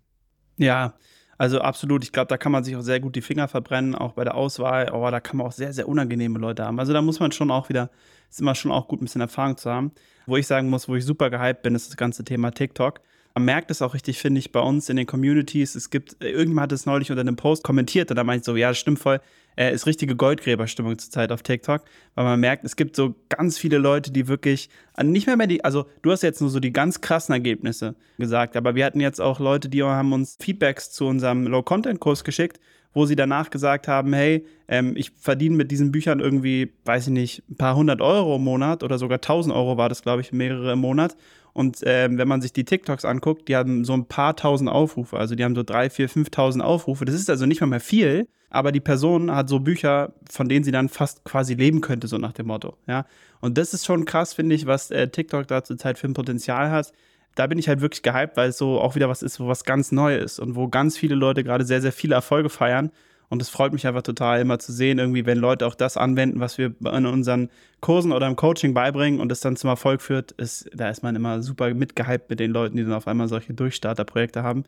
Ja, 0.58 0.94
also 1.38 1.62
absolut. 1.62 2.04
Ich 2.04 2.12
glaube, 2.12 2.28
da 2.28 2.38
kann 2.38 2.52
man 2.52 2.64
sich 2.64 2.76
auch 2.76 2.82
sehr 2.82 3.00
gut 3.00 3.16
die 3.16 3.22
Finger 3.22 3.48
verbrennen, 3.48 3.96
auch 3.96 4.14
bei 4.14 4.24
der 4.24 4.36
Auswahl. 4.36 4.90
Aber 4.90 5.12
da 5.12 5.20
kann 5.20 5.38
man 5.38 5.48
auch 5.48 5.52
sehr, 5.52 5.72
sehr 5.72 5.88
unangenehme 5.88 6.40
Leute 6.40 6.66
haben. 6.66 6.80
Also 6.80 6.94
da 6.94 7.02
muss 7.02 7.20
man 7.20 7.32
schon 7.32 7.52
auch 7.52 7.70
wieder, 7.70 7.90
ist 8.30 8.42
immer 8.42 8.56
schon 8.56 8.72
auch 8.72 8.88
gut, 8.88 9.02
ein 9.02 9.06
bisschen 9.06 9.22
Erfahrung 9.22 9.58
zu 9.58 9.70
haben. 9.70 9.92
Wo 10.26 10.36
ich 10.36 10.48
sagen 10.48 10.70
muss, 10.70 10.90
wo 10.90 10.96
ich 10.96 11.06
super 11.06 11.30
gehypt 11.30 11.62
bin, 11.62 11.76
ist 11.76 11.90
das 11.90 11.98
ganze 11.98 12.24
Thema 12.24 12.52
TikTok. 12.52 13.02
Man 13.38 13.46
merkt 13.46 13.70
es 13.70 13.84
auch 13.84 13.94
richtig, 13.94 14.18
finde 14.18 14.40
ich, 14.40 14.52
bei 14.52 14.62
uns 14.62 14.90
in 14.90 14.96
den 14.96 15.06
Communities. 15.06 15.76
Es 15.76 15.92
gibt, 15.92 16.18
äh, 16.24 16.32
irgendjemand 16.32 16.64
hat 16.64 16.72
es 16.72 16.88
neulich 16.88 17.12
unter 17.12 17.22
einem 17.22 17.36
Post 17.36 17.64
kommentiert 17.64 18.10
und 18.10 18.16
da 18.16 18.24
meinte 18.24 18.40
ich 18.40 18.46
so, 18.46 18.56
ja, 18.56 18.74
stimmt 18.74 18.98
voll. 18.98 19.22
Äh, 19.56 19.76
ist 19.76 19.86
richtige 19.86 20.16
Goldgräberstimmung 20.16 20.98
zurzeit 20.98 21.32
auf 21.32 21.44
TikTok, 21.44 21.84
weil 22.16 22.26
man 22.26 22.40
merkt, 22.40 22.66
es 22.66 22.76
gibt 22.76 22.96
so 22.96 23.14
ganz 23.30 23.60
viele 23.60 23.78
Leute, 23.78 24.12
die 24.12 24.28
wirklich 24.28 24.72
äh, 24.98 25.04
nicht 25.04 25.28
mehr 25.28 25.38
mehr 25.38 25.46
die, 25.46 25.64
also 25.64 25.86
du 26.02 26.12
hast 26.12 26.24
jetzt 26.24 26.42
nur 26.42 26.50
so 26.50 26.60
die 26.60 26.74
ganz 26.74 27.00
krassen 27.00 27.32
Ergebnisse 27.34 27.94
gesagt, 28.18 28.58
aber 28.58 28.74
wir 28.74 28.84
hatten 28.84 29.02
jetzt 29.02 29.22
auch 29.22 29.40
Leute, 29.40 29.70
die 29.70 29.84
haben 29.84 30.14
uns 30.14 30.36
Feedbacks 30.40 30.92
zu 30.92 31.06
unserem 31.06 31.46
Low-Content-Kurs 31.46 32.24
geschickt, 32.24 32.60
wo 32.94 33.06
sie 33.06 33.16
danach 33.16 33.52
gesagt 33.52 33.88
haben, 33.88 34.14
hey, 34.14 34.48
ähm, 34.68 34.94
ich 34.98 35.12
verdiene 35.12 35.56
mit 35.56 35.70
diesen 35.70 35.92
Büchern 35.92 36.20
irgendwie, 36.20 36.74
weiß 36.86 37.06
ich 37.06 37.14
nicht, 37.14 37.44
ein 37.52 37.56
paar 37.56 37.76
hundert 37.76 38.02
Euro 38.02 38.38
im 38.38 38.44
Monat 38.44 38.82
oder 38.82 38.98
sogar 38.98 39.22
tausend 39.22 39.54
Euro 39.54 39.78
war 39.78 39.90
das, 39.90 40.02
glaube 40.02 40.22
ich, 40.22 40.32
mehrere 40.32 40.74
im 40.74 40.80
Monat 40.80 41.16
Und 41.58 41.80
ähm, 41.86 42.20
wenn 42.20 42.28
man 42.28 42.40
sich 42.40 42.54
die 42.54 42.66
TikToks 42.66 43.04
anguckt, 43.04 43.48
die 43.48 43.56
haben 43.56 43.84
so 43.84 43.94
ein 43.94 44.06
paar 44.06 44.36
tausend 44.36 44.70
Aufrufe. 44.70 45.18
Also 45.18 45.34
die 45.34 45.44
haben 45.44 45.56
so 45.56 45.64
drei, 45.64 45.90
vier, 45.90 46.08
fünftausend 46.08 46.64
Aufrufe. 46.64 47.04
Das 47.04 47.16
ist 47.16 47.32
also 47.32 47.48
nicht 47.48 47.62
mal 47.62 47.68
mehr 47.68 47.80
viel, 47.80 48.28
aber 48.52 48.72
die 48.72 48.80
Person 48.80 49.34
hat 49.34 49.50
so 49.50 49.60
Bücher, 49.60 50.14
von 50.30 50.48
denen 50.48 50.64
sie 50.64 50.70
dann 50.70 50.88
fast 50.88 51.24
quasi 51.24 51.56
leben 51.56 51.82
könnte, 51.82 52.08
so 52.08 52.20
nach 52.20 52.34
dem 52.34 52.46
Motto. 52.46 52.78
Ja. 52.86 53.08
Und 53.42 53.58
das 53.58 53.74
ist 53.74 53.88
schon 53.88 54.06
krass, 54.06 54.36
finde 54.36 54.54
ich, 54.54 54.68
was 54.68 54.92
äh, 54.92 55.08
TikTok 55.08 55.48
da 55.48 55.64
zurzeit 55.64 55.98
für 55.98 56.08
ein 56.08 56.14
Potenzial 56.14 56.70
hat. 56.70 56.94
Da 57.34 57.48
bin 57.48 57.58
ich 57.58 57.68
halt 57.68 57.82
wirklich 57.82 58.04
gehypt, 58.04 58.38
weil 58.38 58.50
es 58.50 58.60
so 58.60 58.80
auch 58.80 58.94
wieder 58.94 59.10
was 59.10 59.24
ist, 59.24 59.40
wo 59.40 59.48
was 59.48 59.64
ganz 59.64 59.92
neu 59.92 60.16
ist 60.16 60.38
und 60.40 60.56
wo 60.56 60.68
ganz 60.68 60.96
viele 60.96 61.16
Leute 61.16 61.44
gerade 61.44 61.66
sehr, 61.66 61.82
sehr 61.82 61.92
viele 61.92 62.14
Erfolge 62.14 62.50
feiern. 62.50 62.92
Und 63.30 63.42
es 63.42 63.50
freut 63.50 63.74
mich 63.74 63.86
einfach 63.86 64.04
total, 64.04 64.40
immer 64.40 64.58
zu 64.58 64.72
sehen, 64.72 65.00
irgendwie, 65.00 65.26
wenn 65.26 65.38
Leute 65.38 65.68
auch 65.68 65.76
das 65.76 65.98
anwenden, 65.98 66.40
was 66.40 66.58
wir 66.58 66.74
in 66.80 67.06
unseren 67.06 67.50
Kursen 67.82 68.14
oder 68.14 68.28
im 68.28 68.38
Coaching 68.38 68.74
beibringen 68.74 69.20
und 69.20 69.32
es 69.32 69.42
dann 69.42 69.58
zum 69.58 69.70
Erfolg 69.70 70.02
führt, 70.02 70.32
ist, 70.34 70.70
da 70.74 70.90
ist 70.90 71.04
man 71.04 71.16
immer 71.16 71.42
super 71.42 71.74
mitgehypt 71.74 72.30
mit 72.30 72.40
den 72.40 72.52
Leuten, 72.52 72.78
die 72.78 72.84
dann 72.84 72.94
auf 72.94 73.08
einmal 73.08 73.28
solche 73.28 73.54
Durchstarterprojekte 73.54 74.44
haben. 74.44 74.64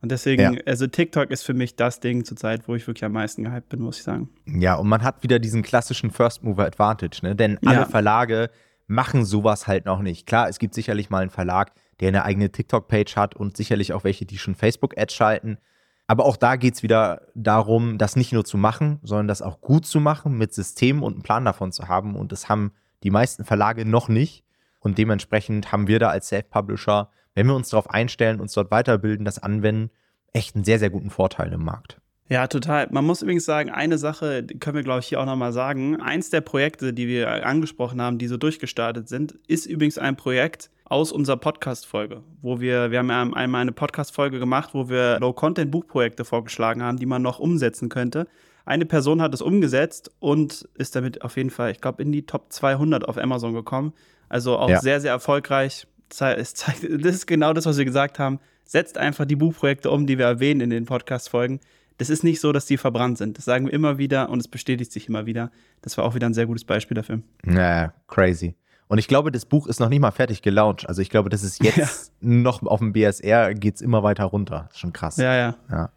Und 0.00 0.12
deswegen, 0.12 0.54
ja. 0.54 0.60
also 0.66 0.86
TikTok 0.86 1.30
ist 1.30 1.44
für 1.44 1.54
mich 1.54 1.76
das 1.76 1.98
Ding 1.98 2.24
zurzeit, 2.24 2.68
wo 2.68 2.74
ich 2.74 2.86
wirklich 2.86 3.04
am 3.04 3.12
meisten 3.12 3.42
gehypt 3.42 3.70
bin, 3.70 3.80
muss 3.80 3.96
ich 3.96 4.04
sagen. 4.04 4.28
Ja, 4.46 4.74
und 4.74 4.86
man 4.86 5.02
hat 5.02 5.22
wieder 5.22 5.38
diesen 5.38 5.62
klassischen 5.62 6.10
First 6.10 6.44
Mover 6.44 6.66
Advantage, 6.66 7.20
ne? 7.22 7.34
Denn 7.34 7.58
alle 7.64 7.78
ja. 7.78 7.86
Verlage 7.86 8.50
machen 8.86 9.24
sowas 9.24 9.66
halt 9.66 9.86
noch 9.86 10.02
nicht. 10.02 10.26
Klar, 10.26 10.48
es 10.48 10.58
gibt 10.58 10.74
sicherlich 10.74 11.10
mal 11.10 11.22
einen 11.22 11.30
Verlag, 11.30 11.72
der 12.00 12.08
eine 12.08 12.24
eigene 12.24 12.50
TikTok-Page 12.50 13.16
hat 13.16 13.34
und 13.34 13.56
sicherlich 13.56 13.92
auch 13.92 14.04
welche, 14.04 14.26
die 14.26 14.36
schon 14.36 14.54
Facebook-Ads 14.54 15.14
schalten. 15.14 15.58
Aber 16.06 16.26
auch 16.26 16.36
da 16.36 16.56
geht 16.56 16.74
es 16.74 16.82
wieder 16.82 17.22
darum, 17.34 17.96
das 17.96 18.16
nicht 18.16 18.32
nur 18.32 18.44
zu 18.44 18.58
machen, 18.58 18.98
sondern 19.02 19.28
das 19.28 19.42
auch 19.42 19.60
gut 19.60 19.86
zu 19.86 20.00
machen, 20.00 20.36
mit 20.36 20.52
Systemen 20.52 21.02
und 21.02 21.14
einem 21.14 21.22
Plan 21.22 21.44
davon 21.44 21.72
zu 21.72 21.88
haben. 21.88 22.14
Und 22.14 22.32
das 22.32 22.48
haben 22.48 22.72
die 23.02 23.10
meisten 23.10 23.44
Verlage 23.44 23.86
noch 23.86 24.08
nicht. 24.08 24.44
Und 24.80 24.98
dementsprechend 24.98 25.72
haben 25.72 25.88
wir 25.88 25.98
da 25.98 26.10
als 26.10 26.28
Self-Publisher, 26.28 27.08
wenn 27.34 27.46
wir 27.46 27.54
uns 27.54 27.70
darauf 27.70 27.88
einstellen, 27.88 28.40
uns 28.40 28.52
dort 28.52 28.70
weiterbilden, 28.70 29.24
das 29.24 29.42
anwenden, 29.42 29.90
echt 30.34 30.54
einen 30.54 30.64
sehr, 30.64 30.78
sehr 30.78 30.90
guten 30.90 31.10
Vorteil 31.10 31.52
im 31.52 31.64
Markt. 31.64 32.00
Ja, 32.28 32.46
total. 32.46 32.88
Man 32.90 33.04
muss 33.04 33.22
übrigens 33.22 33.44
sagen, 33.44 33.70
eine 33.70 33.98
Sache 33.98 34.46
können 34.60 34.76
wir, 34.76 34.82
glaube 34.82 35.00
ich, 35.00 35.06
hier 35.06 35.20
auch 35.20 35.26
nochmal 35.26 35.52
sagen. 35.52 36.00
Eins 36.00 36.30
der 36.30 36.40
Projekte, 36.40 36.92
die 36.92 37.06
wir 37.06 37.46
angesprochen 37.46 38.00
haben, 38.00 38.18
die 38.18 38.28
so 38.28 38.36
durchgestartet 38.36 39.08
sind, 39.08 39.34
ist 39.46 39.66
übrigens 39.66 39.98
ein 39.98 40.16
Projekt, 40.16 40.70
aus 40.84 41.12
unserer 41.12 41.38
Podcast-Folge, 41.38 42.22
wo 42.42 42.60
wir, 42.60 42.90
wir 42.90 42.98
haben 42.98 43.34
einmal 43.34 43.62
eine 43.62 43.72
Podcast-Folge 43.72 44.38
gemacht, 44.38 44.70
wo 44.74 44.88
wir 44.88 45.18
Low-Content-Buchprojekte 45.18 46.24
vorgeschlagen 46.24 46.82
haben, 46.82 46.98
die 46.98 47.06
man 47.06 47.22
noch 47.22 47.38
umsetzen 47.38 47.88
könnte. 47.88 48.26
Eine 48.66 48.86
Person 48.86 49.22
hat 49.22 49.34
es 49.34 49.42
umgesetzt 49.42 50.10
und 50.20 50.68
ist 50.74 50.94
damit 50.94 51.22
auf 51.22 51.36
jeden 51.36 51.50
Fall, 51.50 51.70
ich 51.70 51.80
glaube, 51.80 52.02
in 52.02 52.12
die 52.12 52.26
Top 52.26 52.52
200 52.52 53.08
auf 53.08 53.18
Amazon 53.18 53.54
gekommen. 53.54 53.92
Also 54.28 54.58
auch 54.58 54.70
ja. 54.70 54.80
sehr, 54.80 55.00
sehr 55.00 55.12
erfolgreich. 55.12 55.86
Es 56.10 56.54
zeigt, 56.54 56.82
das 57.04 57.14
ist 57.14 57.26
genau 57.26 57.52
das, 57.52 57.66
was 57.66 57.78
wir 57.78 57.84
gesagt 57.84 58.18
haben. 58.18 58.38
Setzt 58.64 58.98
einfach 58.98 59.26
die 59.26 59.36
Buchprojekte 59.36 59.90
um, 59.90 60.06
die 60.06 60.18
wir 60.18 60.26
erwähnen 60.26 60.60
in 60.60 60.70
den 60.70 60.86
Podcast-Folgen. 60.86 61.60
Das 61.98 62.10
ist 62.10 62.24
nicht 62.24 62.40
so, 62.40 62.52
dass 62.52 62.66
die 62.66 62.76
verbrannt 62.76 63.18
sind. 63.18 63.38
Das 63.38 63.44
sagen 63.44 63.66
wir 63.66 63.72
immer 63.72 63.98
wieder 63.98 64.28
und 64.28 64.40
es 64.40 64.48
bestätigt 64.48 64.92
sich 64.92 65.08
immer 65.08 65.26
wieder. 65.26 65.50
Das 65.82 65.96
war 65.96 66.04
auch 66.04 66.14
wieder 66.14 66.26
ein 66.26 66.34
sehr 66.34 66.46
gutes 66.46 66.64
Beispiel 66.64 66.94
dafür. 66.94 67.20
Ja, 67.46 67.94
crazy. 68.08 68.56
Und 68.86 68.98
ich 68.98 69.08
glaube, 69.08 69.32
das 69.32 69.46
Buch 69.46 69.66
ist 69.66 69.80
noch 69.80 69.88
nicht 69.88 70.00
mal 70.00 70.10
fertig 70.10 70.42
gelauncht. 70.42 70.88
Also 70.88 71.00
ich 71.00 71.10
glaube, 71.10 71.30
das 71.30 71.42
ist 71.42 71.62
jetzt 71.62 71.76
ja. 71.76 71.88
noch 72.20 72.62
auf 72.62 72.80
dem 72.80 72.92
BSR, 72.92 73.54
geht 73.54 73.76
es 73.76 73.80
immer 73.80 74.02
weiter 74.02 74.24
runter. 74.24 74.68
Ist 74.70 74.78
schon 74.78 74.92
krass. 74.92 75.16
Ja, 75.16 75.34
ja, 75.34 75.56
ja. 75.70 75.90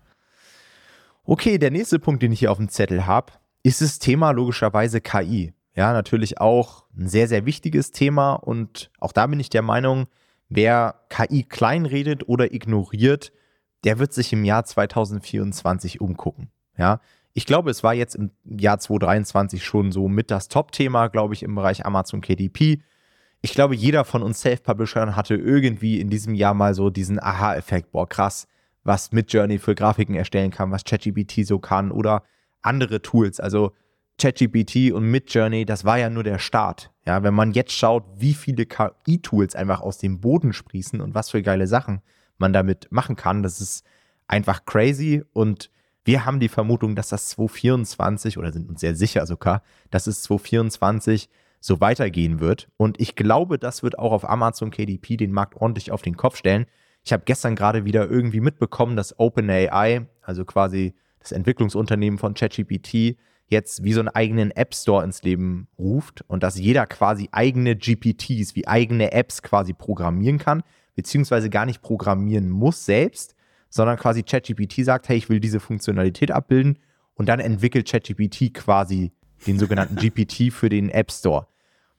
Okay, 1.24 1.58
der 1.58 1.72
nächste 1.72 2.00
Punkt, 2.00 2.24
den 2.24 2.32
ich 2.32 2.40
hier 2.40 2.52
auf 2.52 2.58
dem 2.58 2.70
Zettel 2.70 3.06
habe, 3.06 3.34
ist 3.64 3.82
das 3.82 4.00
Thema 4.00 4.32
logischerweise 4.32 5.02
KI. 5.02 5.54
Ja, 5.76 5.92
natürlich 5.92 6.40
auch 6.40 6.86
ein 6.98 7.08
sehr, 7.08 7.28
sehr 7.28 7.46
wichtiges 7.46 7.92
Thema. 7.92 8.34
Und 8.34 8.90
auch 9.00 9.12
da 9.12 9.28
bin 9.28 9.40
ich 9.40 9.50
der 9.50 9.62
Meinung, 9.62 10.08
wer 10.50 10.96
KI 11.10 11.44
kleinredet 11.44 12.28
oder 12.30 12.54
ignoriert, 12.54 13.34
der 13.84 14.00
wird 14.00 14.14
sich 14.14 14.32
im 14.34 14.46
Jahr 14.46 14.64
2024 14.64 16.02
umgucken. 16.02 16.50
Ja, 16.78 17.02
ich 17.38 17.46
glaube, 17.46 17.70
es 17.70 17.84
war 17.84 17.94
jetzt 17.94 18.16
im 18.16 18.32
Jahr 18.46 18.80
2023 18.80 19.64
schon 19.64 19.92
so 19.92 20.08
mit 20.08 20.32
das 20.32 20.48
Top-Thema, 20.48 21.08
glaube 21.08 21.36
ich, 21.36 21.44
im 21.44 21.54
Bereich 21.54 21.86
Amazon 21.86 22.20
KDP. 22.20 22.82
Ich 23.42 23.54
glaube, 23.54 23.76
jeder 23.76 24.06
von 24.06 24.24
uns 24.24 24.42
Self-Publishern 24.42 25.16
hatte 25.16 25.36
irgendwie 25.36 26.00
in 26.00 26.10
diesem 26.10 26.34
Jahr 26.34 26.56
mal 26.56 26.74
so 26.74 26.90
diesen 26.90 27.22
Aha-Effekt, 27.22 27.92
boah, 27.92 28.10
krass, 28.10 28.48
was 28.84 29.12
Midjourney 29.12 29.60
für 29.60 29.76
Grafiken 29.76 30.16
erstellen 30.16 30.50
kann, 30.50 30.72
was 30.72 30.84
ChatGPT 30.84 31.46
so 31.46 31.60
kann 31.60 31.92
oder 31.92 32.24
andere 32.64 33.04
Tools. 33.04 33.40
Also 33.40 33.72
ChatGPT 34.20 34.92
und 34.92 35.04
Midjourney, 35.04 35.66
das 35.66 35.86
war 35.86 36.00
ja 36.00 36.10
nur 36.10 36.24
der 36.24 36.40
Start. 36.40 36.90
Ja, 37.06 37.22
wenn 37.22 37.36
man 37.36 37.52
jetzt 37.52 37.74
schaut, 37.74 38.04
wie 38.16 38.34
viele 38.34 38.66
KI-Tools 38.66 39.56
einfach 39.56 39.82
aus 39.82 40.00
dem 40.00 40.22
Boden 40.22 40.54
sprießen 40.54 41.00
und 41.02 41.14
was 41.14 41.30
für 41.30 41.44
geile 41.44 41.68
Sachen 41.68 42.02
man 42.40 42.52
damit 42.52 42.88
machen 42.90 43.16
kann, 43.16 43.44
das 43.44 43.62
ist 43.62 43.86
einfach 44.28 44.66
crazy 44.66 45.24
und 45.34 45.70
wir 46.08 46.26
haben 46.26 46.40
die 46.40 46.48
Vermutung, 46.48 46.96
dass 46.96 47.10
das 47.10 47.28
2024 47.30 48.38
oder 48.38 48.54
sind 48.54 48.70
uns 48.70 48.80
sehr 48.80 48.96
sicher 48.96 49.26
sogar, 49.26 49.62
dass 49.92 50.08
es 50.08 50.22
2024 50.24 51.30
so 51.60 51.82
weitergehen 51.82 52.40
wird. 52.40 52.70
Und 52.78 53.00
ich 53.02 53.16
glaube, 53.16 53.60
das 53.60 53.84
wird 53.84 54.00
auch 54.00 54.14
auf 54.14 54.28
Amazon 54.28 54.72
KDP 54.72 55.18
den 55.18 55.34
Markt 55.34 55.56
ordentlich 55.58 55.92
auf 55.92 56.02
den 56.02 56.16
Kopf 56.16 56.38
stellen. 56.38 56.66
Ich 57.04 57.12
habe 57.12 57.24
gestern 57.26 57.58
gerade 57.58 57.84
wieder 57.84 58.10
irgendwie 58.10 58.40
mitbekommen, 58.40 58.96
dass 58.96 59.20
OpenAI, 59.20 60.08
also 60.22 60.46
quasi 60.46 60.94
das 61.20 61.34
Entwicklungsunternehmen 61.34 62.18
von 62.18 62.36
ChatGPT, 62.36 63.18
jetzt 63.50 63.84
wie 63.84 63.94
so 63.94 64.00
einen 64.00 64.10
eigenen 64.10 64.52
App 64.52 64.76
Store 64.76 65.04
ins 65.04 65.24
Leben 65.24 65.68
ruft 65.78 66.24
und 66.28 66.42
dass 66.42 66.58
jeder 66.58 66.86
quasi 66.86 67.28
eigene 67.34 67.76
GPTs, 67.76 68.56
wie 68.56 68.68
eigene 68.68 69.12
Apps 69.12 69.42
quasi 69.42 69.74
programmieren 69.74 70.38
kann, 70.38 70.64
beziehungsweise 70.96 71.50
gar 71.50 71.66
nicht 71.66 71.82
programmieren 71.82 72.50
muss 72.50 72.86
selbst, 72.86 73.37
sondern 73.70 73.98
quasi 73.98 74.24
ChatGPT 74.24 74.86
sagt, 74.86 75.10
hey, 75.10 75.18
ich 75.18 75.30
will 75.30 75.40
diese 75.40 75.60
Funktionalität 75.60 76.32
abbilden 76.32 76.80
und 77.16 77.28
dann 77.30 77.40
entwickelt 77.40 77.90
ChatGPT 77.90 78.54
quasi 78.54 79.12
den 79.46 79.60
sogenannten 79.60 79.96
GPT 79.98 80.52
für 80.52 80.70
den 80.70 80.90
App 80.90 81.12
Store. 81.12 81.48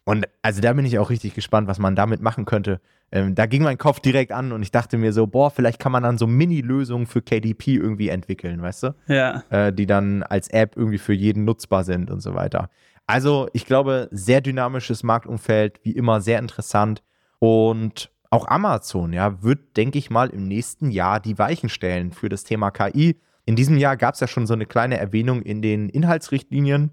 Und 0.05 0.27
also 0.41 0.63
da 0.63 0.73
bin 0.73 0.87
ich 0.87 0.99
auch 0.99 1.11
richtig 1.11 1.35
gespannt, 1.35 1.69
was 1.69 1.79
man 1.79 1.95
damit 1.95 2.23
machen 2.23 2.47
könnte. 2.47 2.81
Ähm, 3.13 3.35
da 3.35 3.45
ging 3.45 3.63
mein 3.63 3.77
Kopf 3.77 4.01
direkt 4.01 4.33
an 4.33 4.53
und 4.53 4.63
ich 4.63 4.71
dachte 4.71 4.97
mir 4.97 5.13
so, 5.13 5.27
boah, 5.27 5.51
vielleicht 5.51 5.79
kann 5.79 5.93
man 5.93 6.03
dann 6.03 6.17
so 6.17 6.27
Mini-Lösungen 6.27 7.07
für 7.07 7.21
KDP 7.21 7.75
irgendwie 7.75 8.09
entwickeln, 8.09 8.63
weißt 8.63 8.85
du? 8.85 8.95
Ja. 9.07 9.43
Äh, 9.51 9.73
die 9.73 9.85
dann 9.85 10.23
als 10.23 10.49
App 10.49 10.77
irgendwie 10.77 10.99
für 10.99 11.13
jeden 11.13 11.45
nutzbar 11.45 11.85
sind 11.85 12.11
und 12.11 12.21
so 12.21 12.35
weiter. 12.35 12.71
Also 13.07 13.49
ich 13.53 13.67
glaube, 13.67 14.09
sehr 14.11 14.41
dynamisches 14.41 15.03
Marktumfeld, 15.03 15.81
wie 15.83 15.93
immer 15.93 16.21
sehr 16.21 16.39
interessant. 16.39 17.03
Und 17.39 18.11
auch 18.31 18.47
Amazon, 18.47 19.13
ja, 19.13 19.43
wird, 19.43 19.77
denke 19.77 19.99
ich 19.99 20.11
mal, 20.11 20.29
im 20.29 20.47
nächsten 20.47 20.91
Jahr 20.91 21.21
die 21.21 21.39
Weichen 21.39 21.69
stellen 21.69 22.13
für 22.13 22.29
das 22.29 22.45
Thema 22.45 22.71
KI. 22.71 23.21
In 23.47 23.57
diesem 23.57 23.79
Jahr 23.79 23.97
gab 23.97 24.15
es 24.15 24.21
ja 24.21 24.27
schon 24.27 24.47
so 24.47 24.55
eine 24.55 24.67
kleine 24.67 24.99
Erwähnung 24.99 25.43
in 25.43 25.63
den 25.63 25.89
Inhaltsrichtlinien. 25.89 26.91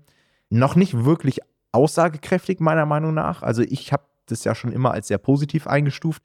Noch 0.50 0.76
nicht 0.76 1.04
wirklich 1.04 1.42
aussagekräftig, 1.74 2.60
meiner 2.60 2.86
Meinung 2.86 3.14
nach. 3.14 3.44
Also 3.44 3.62
ich 3.64 3.92
habe 3.92 4.06
das 4.28 4.46
ja 4.46 4.56
schon 4.56 4.72
immer 4.72 4.92
als 4.92 5.08
sehr 5.08 5.18
positiv 5.18 5.68
eingestuft. 5.68 6.24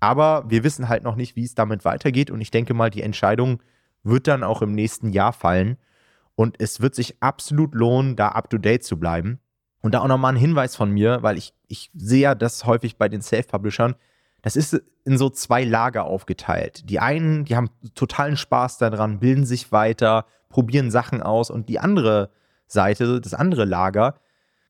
Aber 0.00 0.44
wir 0.48 0.64
wissen 0.64 0.88
halt 0.88 1.02
noch 1.02 1.16
nicht, 1.16 1.36
wie 1.36 1.44
es 1.44 1.54
damit 1.54 1.84
weitergeht. 1.84 2.30
Und 2.30 2.40
ich 2.40 2.50
denke 2.50 2.74
mal, 2.74 2.90
die 2.90 3.02
Entscheidung 3.02 3.62
wird 4.02 4.26
dann 4.26 4.42
auch 4.42 4.62
im 4.62 4.72
nächsten 4.72 5.10
Jahr 5.10 5.32
fallen. 5.32 5.76
Und 6.34 6.60
es 6.60 6.80
wird 6.80 6.94
sich 6.94 7.22
absolut 7.22 7.74
lohnen, 7.74 8.16
da 8.16 8.28
up-to-date 8.28 8.84
zu 8.84 8.98
bleiben. 8.98 9.40
Und 9.80 9.92
da 9.92 10.00
auch 10.00 10.08
nochmal 10.08 10.34
ein 10.34 10.40
Hinweis 10.40 10.76
von 10.76 10.90
mir, 10.90 11.22
weil 11.22 11.38
ich, 11.38 11.54
ich 11.66 11.90
sehe 11.94 12.22
ja 12.22 12.34
das 12.34 12.64
häufig 12.66 12.98
bei 12.98 13.08
den 13.08 13.22
Self-Publishern, 13.22 13.94
das 14.46 14.54
ist 14.54 14.80
in 15.04 15.18
so 15.18 15.28
zwei 15.28 15.64
Lager 15.64 16.04
aufgeteilt. 16.04 16.88
Die 16.88 17.00
einen, 17.00 17.46
die 17.46 17.56
haben 17.56 17.68
totalen 17.96 18.36
Spaß 18.36 18.78
daran, 18.78 19.18
bilden 19.18 19.44
sich 19.44 19.72
weiter, 19.72 20.24
probieren 20.50 20.92
Sachen 20.92 21.20
aus 21.20 21.50
und 21.50 21.68
die 21.68 21.80
andere 21.80 22.30
Seite, 22.68 23.20
das 23.20 23.34
andere 23.34 23.64
Lager, 23.64 24.20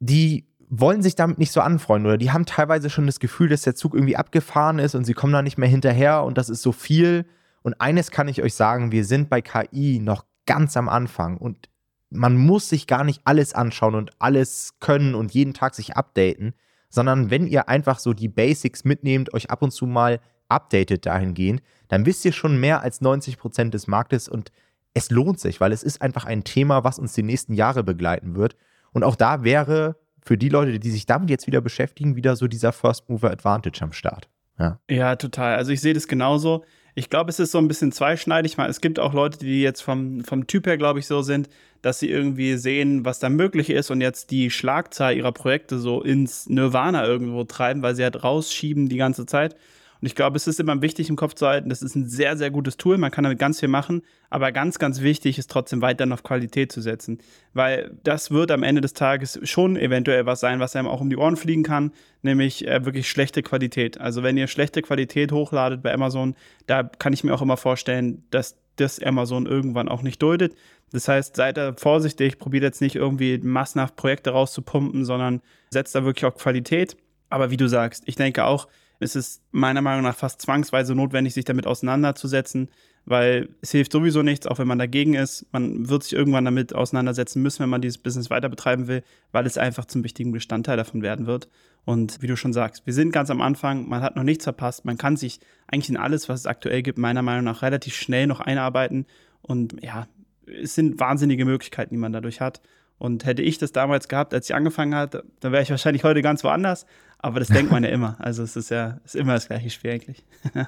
die 0.00 0.46
wollen 0.70 1.02
sich 1.02 1.14
damit 1.14 1.36
nicht 1.36 1.52
so 1.52 1.60
anfreunden 1.60 2.06
oder 2.06 2.16
die 2.16 2.30
haben 2.30 2.46
teilweise 2.46 2.88
schon 2.88 3.04
das 3.04 3.20
Gefühl, 3.20 3.50
dass 3.50 3.62
der 3.62 3.74
Zug 3.74 3.92
irgendwie 3.92 4.16
abgefahren 4.16 4.78
ist 4.78 4.94
und 4.94 5.04
sie 5.04 5.12
kommen 5.12 5.34
da 5.34 5.42
nicht 5.42 5.58
mehr 5.58 5.68
hinterher 5.68 6.24
und 6.24 6.38
das 6.38 6.48
ist 6.48 6.62
so 6.62 6.72
viel. 6.72 7.26
Und 7.60 7.78
eines 7.78 8.10
kann 8.10 8.28
ich 8.28 8.42
euch 8.42 8.54
sagen, 8.54 8.92
wir 8.92 9.04
sind 9.04 9.28
bei 9.28 9.42
KI 9.42 10.00
noch 10.02 10.24
ganz 10.46 10.78
am 10.78 10.88
Anfang 10.88 11.36
und 11.36 11.68
man 12.08 12.34
muss 12.34 12.70
sich 12.70 12.86
gar 12.86 13.04
nicht 13.04 13.20
alles 13.24 13.52
anschauen 13.52 13.94
und 13.94 14.12
alles 14.20 14.76
können 14.80 15.14
und 15.14 15.34
jeden 15.34 15.52
Tag 15.52 15.74
sich 15.74 15.98
updaten 15.98 16.54
sondern 16.96 17.30
wenn 17.30 17.46
ihr 17.46 17.68
einfach 17.68 17.98
so 17.98 18.14
die 18.14 18.26
Basics 18.26 18.84
mitnehmt, 18.84 19.34
euch 19.34 19.50
ab 19.50 19.60
und 19.60 19.70
zu 19.70 19.86
mal 19.86 20.18
updatet 20.48 21.04
dahingehend, 21.04 21.60
dann 21.88 22.06
wisst 22.06 22.24
ihr 22.24 22.32
schon 22.32 22.58
mehr 22.58 22.80
als 22.80 23.02
90 23.02 23.36
Prozent 23.36 23.74
des 23.74 23.86
Marktes 23.86 24.30
und 24.30 24.50
es 24.94 25.10
lohnt 25.10 25.38
sich, 25.38 25.60
weil 25.60 25.72
es 25.72 25.82
ist 25.82 26.00
einfach 26.00 26.24
ein 26.24 26.42
Thema, 26.42 26.84
was 26.84 26.98
uns 26.98 27.12
die 27.12 27.22
nächsten 27.22 27.52
Jahre 27.52 27.84
begleiten 27.84 28.34
wird. 28.34 28.56
Und 28.92 29.04
auch 29.04 29.14
da 29.14 29.44
wäre 29.44 29.96
für 30.22 30.38
die 30.38 30.48
Leute, 30.48 30.80
die 30.80 30.90
sich 30.90 31.04
damit 31.04 31.28
jetzt 31.28 31.46
wieder 31.46 31.60
beschäftigen, 31.60 32.16
wieder 32.16 32.34
so 32.34 32.48
dieser 32.48 32.72
First 32.72 33.10
Mover 33.10 33.30
Advantage 33.30 33.82
am 33.82 33.92
Start. 33.92 34.30
Ja, 34.58 34.80
ja 34.90 35.16
total. 35.16 35.56
Also 35.56 35.72
ich 35.72 35.82
sehe 35.82 35.92
das 35.92 36.08
genauso. 36.08 36.64
Ich 36.98 37.10
glaube, 37.10 37.28
es 37.28 37.38
ist 37.38 37.52
so 37.52 37.58
ein 37.58 37.68
bisschen 37.68 37.92
zweischneidig. 37.92 38.56
Es 38.56 38.80
gibt 38.80 38.98
auch 38.98 39.12
Leute, 39.12 39.38
die 39.38 39.60
jetzt 39.60 39.82
vom, 39.82 40.24
vom 40.24 40.46
Typ 40.46 40.66
her, 40.66 40.78
glaube 40.78 40.98
ich, 40.98 41.06
so 41.06 41.20
sind, 41.20 41.50
dass 41.82 41.98
sie 41.98 42.08
irgendwie 42.08 42.56
sehen, 42.56 43.04
was 43.04 43.18
da 43.18 43.28
möglich 43.28 43.68
ist 43.68 43.90
und 43.90 44.00
jetzt 44.00 44.30
die 44.30 44.50
Schlagzahl 44.50 45.14
ihrer 45.14 45.32
Projekte 45.32 45.78
so 45.78 46.00
ins 46.02 46.48
Nirvana 46.48 47.06
irgendwo 47.06 47.44
treiben, 47.44 47.82
weil 47.82 47.94
sie 47.94 48.02
halt 48.02 48.24
rausschieben 48.24 48.88
die 48.88 48.96
ganze 48.96 49.26
Zeit. 49.26 49.56
Und 50.00 50.06
ich 50.06 50.14
glaube, 50.14 50.36
es 50.36 50.46
ist 50.46 50.60
immer 50.60 50.80
wichtig 50.82 51.08
im 51.08 51.16
Kopf 51.16 51.34
zu 51.34 51.46
halten, 51.46 51.68
das 51.68 51.82
ist 51.82 51.94
ein 51.94 52.06
sehr, 52.06 52.36
sehr 52.36 52.50
gutes 52.50 52.76
Tool. 52.76 52.98
Man 52.98 53.10
kann 53.10 53.24
damit 53.24 53.38
ganz 53.38 53.60
viel 53.60 53.68
machen. 53.68 54.02
Aber 54.28 54.52
ganz, 54.52 54.78
ganz 54.78 55.00
wichtig 55.00 55.38
ist 55.38 55.50
trotzdem 55.50 55.80
weiterhin 55.82 56.12
auf 56.12 56.22
Qualität 56.22 56.72
zu 56.72 56.80
setzen. 56.80 57.18
Weil 57.54 57.96
das 58.02 58.30
wird 58.30 58.50
am 58.50 58.62
Ende 58.62 58.80
des 58.80 58.92
Tages 58.92 59.38
schon 59.44 59.76
eventuell 59.76 60.26
was 60.26 60.40
sein, 60.40 60.60
was 60.60 60.76
einem 60.76 60.88
auch 60.88 61.00
um 61.00 61.10
die 61.10 61.16
Ohren 61.16 61.36
fliegen 61.36 61.62
kann, 61.62 61.92
nämlich 62.22 62.66
äh, 62.66 62.84
wirklich 62.84 63.08
schlechte 63.08 63.42
Qualität. 63.42 64.00
Also 64.00 64.22
wenn 64.22 64.36
ihr 64.36 64.48
schlechte 64.48 64.82
Qualität 64.82 65.32
hochladet 65.32 65.82
bei 65.82 65.94
Amazon, 65.94 66.34
da 66.66 66.82
kann 66.82 67.12
ich 67.12 67.24
mir 67.24 67.34
auch 67.34 67.42
immer 67.42 67.56
vorstellen, 67.56 68.24
dass 68.30 68.56
das 68.76 69.02
Amazon 69.02 69.46
irgendwann 69.46 69.88
auch 69.88 70.02
nicht 70.02 70.20
duldet. 70.22 70.54
Das 70.92 71.08
heißt, 71.08 71.36
seid 71.36 71.56
da 71.56 71.74
vorsichtig, 71.76 72.38
probiert 72.38 72.62
jetzt 72.62 72.80
nicht 72.80 72.96
irgendwie 72.96 73.38
massenhaft 73.38 73.96
Projekte 73.96 74.30
rauszupumpen, 74.30 75.04
sondern 75.04 75.40
setzt 75.70 75.94
da 75.94 76.04
wirklich 76.04 76.24
auf 76.26 76.36
Qualität. 76.36 76.96
Aber 77.28 77.50
wie 77.50 77.56
du 77.56 77.68
sagst, 77.68 78.04
ich 78.06 78.16
denke 78.16 78.44
auch, 78.44 78.68
es 78.98 79.16
ist 79.16 79.42
meiner 79.52 79.82
Meinung 79.82 80.02
nach 80.02 80.16
fast 80.16 80.40
zwangsweise 80.42 80.94
notwendig, 80.94 81.34
sich 81.34 81.44
damit 81.44 81.66
auseinanderzusetzen, 81.66 82.68
weil 83.04 83.48
es 83.60 83.70
hilft 83.70 83.92
sowieso 83.92 84.22
nichts, 84.22 84.46
auch 84.46 84.58
wenn 84.58 84.66
man 84.66 84.78
dagegen 84.78 85.14
ist. 85.14 85.46
Man 85.52 85.88
wird 85.88 86.02
sich 86.02 86.12
irgendwann 86.12 86.44
damit 86.44 86.74
auseinandersetzen 86.74 87.40
müssen, 87.42 87.60
wenn 87.60 87.68
man 87.68 87.80
dieses 87.80 87.98
Business 87.98 88.30
weiter 88.30 88.48
betreiben 88.48 88.88
will, 88.88 89.02
weil 89.32 89.46
es 89.46 89.58
einfach 89.58 89.84
zum 89.84 90.02
wichtigen 90.02 90.32
Bestandteil 90.32 90.76
davon 90.76 91.02
werden 91.02 91.26
wird. 91.26 91.48
Und 91.84 92.20
wie 92.20 92.26
du 92.26 92.36
schon 92.36 92.52
sagst, 92.52 92.84
wir 92.84 92.92
sind 92.92 93.12
ganz 93.12 93.30
am 93.30 93.40
Anfang, 93.40 93.88
man 93.88 94.02
hat 94.02 94.16
noch 94.16 94.24
nichts 94.24 94.44
verpasst, 94.44 94.84
man 94.84 94.98
kann 94.98 95.16
sich 95.16 95.38
eigentlich 95.68 95.88
in 95.88 95.96
alles, 95.96 96.28
was 96.28 96.40
es 96.40 96.46
aktuell 96.46 96.82
gibt, 96.82 96.98
meiner 96.98 97.22
Meinung 97.22 97.44
nach 97.44 97.62
relativ 97.62 97.94
schnell 97.94 98.26
noch 98.26 98.40
einarbeiten. 98.40 99.06
Und 99.40 99.76
ja, 99.84 100.08
es 100.46 100.74
sind 100.74 100.98
wahnsinnige 100.98 101.44
Möglichkeiten, 101.44 101.94
die 101.94 102.00
man 102.00 102.12
dadurch 102.12 102.40
hat. 102.40 102.60
Und 102.98 103.26
hätte 103.26 103.42
ich 103.42 103.58
das 103.58 103.72
damals 103.72 104.08
gehabt, 104.08 104.32
als 104.32 104.48
ich 104.48 104.54
angefangen 104.54 104.94
hatte, 104.94 105.24
dann 105.40 105.52
wäre 105.52 105.62
ich 105.62 105.70
wahrscheinlich 105.70 106.02
heute 106.02 106.22
ganz 106.22 106.42
woanders. 106.44 106.86
Aber 107.26 107.40
das 107.40 107.48
denkt 107.48 107.72
man 107.72 107.82
ja 107.82 107.90
immer. 107.90 108.14
Also 108.20 108.44
es 108.44 108.54
ist 108.54 108.70
ja 108.70 109.00
ist 109.04 109.16
immer 109.16 109.34
das 109.34 109.48
gleiche 109.48 109.68
Spiel 109.70 109.90
eigentlich. 109.90 110.24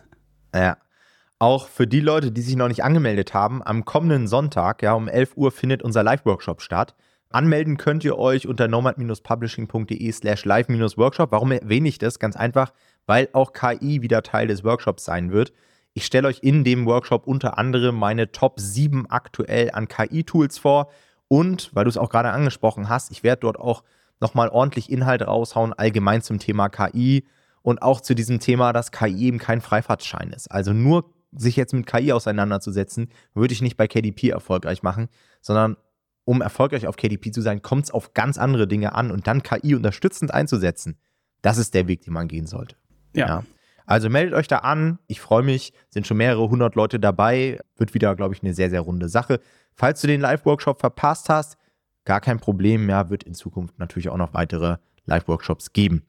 ja. 0.52 0.76
Auch 1.38 1.68
für 1.68 1.86
die 1.86 2.00
Leute, 2.00 2.32
die 2.32 2.40
sich 2.40 2.56
noch 2.56 2.66
nicht 2.66 2.82
angemeldet 2.82 3.32
haben, 3.32 3.62
am 3.62 3.84
kommenden 3.84 4.26
Sonntag, 4.26 4.82
ja, 4.82 4.94
um 4.94 5.06
11 5.06 5.36
Uhr 5.36 5.52
findet 5.52 5.84
unser 5.84 6.02
Live-Workshop 6.02 6.60
statt. 6.60 6.96
Anmelden 7.30 7.76
könnt 7.76 8.02
ihr 8.02 8.18
euch 8.18 8.48
unter 8.48 8.66
nomad-publishing.de 8.66 10.10
slash 10.10 10.44
live-workshop. 10.44 11.30
Warum 11.30 11.52
erwähne 11.52 11.88
ich 11.88 11.98
das? 11.98 12.18
Ganz 12.18 12.34
einfach, 12.34 12.72
weil 13.06 13.28
auch 13.34 13.52
KI 13.52 14.02
wieder 14.02 14.24
Teil 14.24 14.48
des 14.48 14.64
Workshops 14.64 15.04
sein 15.04 15.30
wird. 15.30 15.52
Ich 15.94 16.04
stelle 16.04 16.26
euch 16.26 16.40
in 16.42 16.64
dem 16.64 16.86
Workshop 16.86 17.28
unter 17.28 17.56
anderem 17.56 17.94
meine 17.94 18.32
Top 18.32 18.58
7 18.58 19.08
aktuell 19.08 19.70
an 19.70 19.86
KI-Tools 19.86 20.58
vor. 20.58 20.90
Und, 21.28 21.70
weil 21.72 21.84
du 21.84 21.90
es 21.90 21.98
auch 21.98 22.10
gerade 22.10 22.30
angesprochen 22.30 22.88
hast, 22.88 23.12
ich 23.12 23.22
werde 23.22 23.42
dort 23.42 23.60
auch 23.60 23.84
nochmal 24.20 24.48
ordentlich 24.48 24.90
Inhalt 24.90 25.22
raushauen, 25.22 25.72
allgemein 25.72 26.22
zum 26.22 26.38
Thema 26.38 26.68
KI 26.68 27.26
und 27.62 27.82
auch 27.82 28.00
zu 28.00 28.14
diesem 28.14 28.40
Thema, 28.40 28.72
dass 28.72 28.92
KI 28.92 29.26
eben 29.26 29.38
kein 29.38 29.60
Freifahrtschein 29.60 30.32
ist. 30.32 30.50
Also 30.50 30.72
nur 30.72 31.12
sich 31.32 31.56
jetzt 31.56 31.74
mit 31.74 31.86
KI 31.86 32.12
auseinanderzusetzen, 32.12 33.10
würde 33.34 33.52
ich 33.52 33.62
nicht 33.62 33.76
bei 33.76 33.86
KDP 33.86 34.30
erfolgreich 34.30 34.82
machen, 34.82 35.08
sondern 35.40 35.76
um 36.24 36.42
erfolgreich 36.42 36.86
auf 36.86 36.96
KDP 36.96 37.30
zu 37.30 37.40
sein, 37.40 37.62
kommt 37.62 37.84
es 37.84 37.90
auf 37.90 38.12
ganz 38.12 38.38
andere 38.38 38.68
Dinge 38.68 38.94
an 38.94 39.10
und 39.10 39.26
dann 39.26 39.42
KI 39.42 39.74
unterstützend 39.74 40.32
einzusetzen. 40.32 40.98
Das 41.42 41.56
ist 41.58 41.74
der 41.74 41.88
Weg, 41.88 42.02
den 42.02 42.12
man 42.12 42.28
gehen 42.28 42.46
sollte. 42.46 42.76
ja. 43.14 43.26
ja. 43.26 43.44
Also 43.88 44.10
meldet 44.10 44.34
euch 44.34 44.48
da 44.48 44.58
an. 44.58 44.98
Ich 45.06 45.18
freue 45.18 45.42
mich. 45.42 45.72
Sind 45.88 46.06
schon 46.06 46.18
mehrere 46.18 46.50
hundert 46.50 46.74
Leute 46.74 47.00
dabei. 47.00 47.58
Wird 47.78 47.94
wieder, 47.94 48.14
glaube 48.16 48.34
ich, 48.34 48.42
eine 48.42 48.52
sehr, 48.52 48.68
sehr 48.68 48.82
runde 48.82 49.08
Sache. 49.08 49.40
Falls 49.74 50.02
du 50.02 50.06
den 50.06 50.20
Live-Workshop 50.20 50.78
verpasst 50.78 51.30
hast, 51.30 51.56
gar 52.08 52.20
kein 52.22 52.40
Problem. 52.40 52.88
Ja, 52.88 53.10
wird 53.10 53.22
in 53.22 53.34
Zukunft 53.34 53.78
natürlich 53.78 54.08
auch 54.08 54.16
noch 54.16 54.32
weitere 54.32 54.78
Live-Workshops 55.04 55.74
geben. 55.74 56.06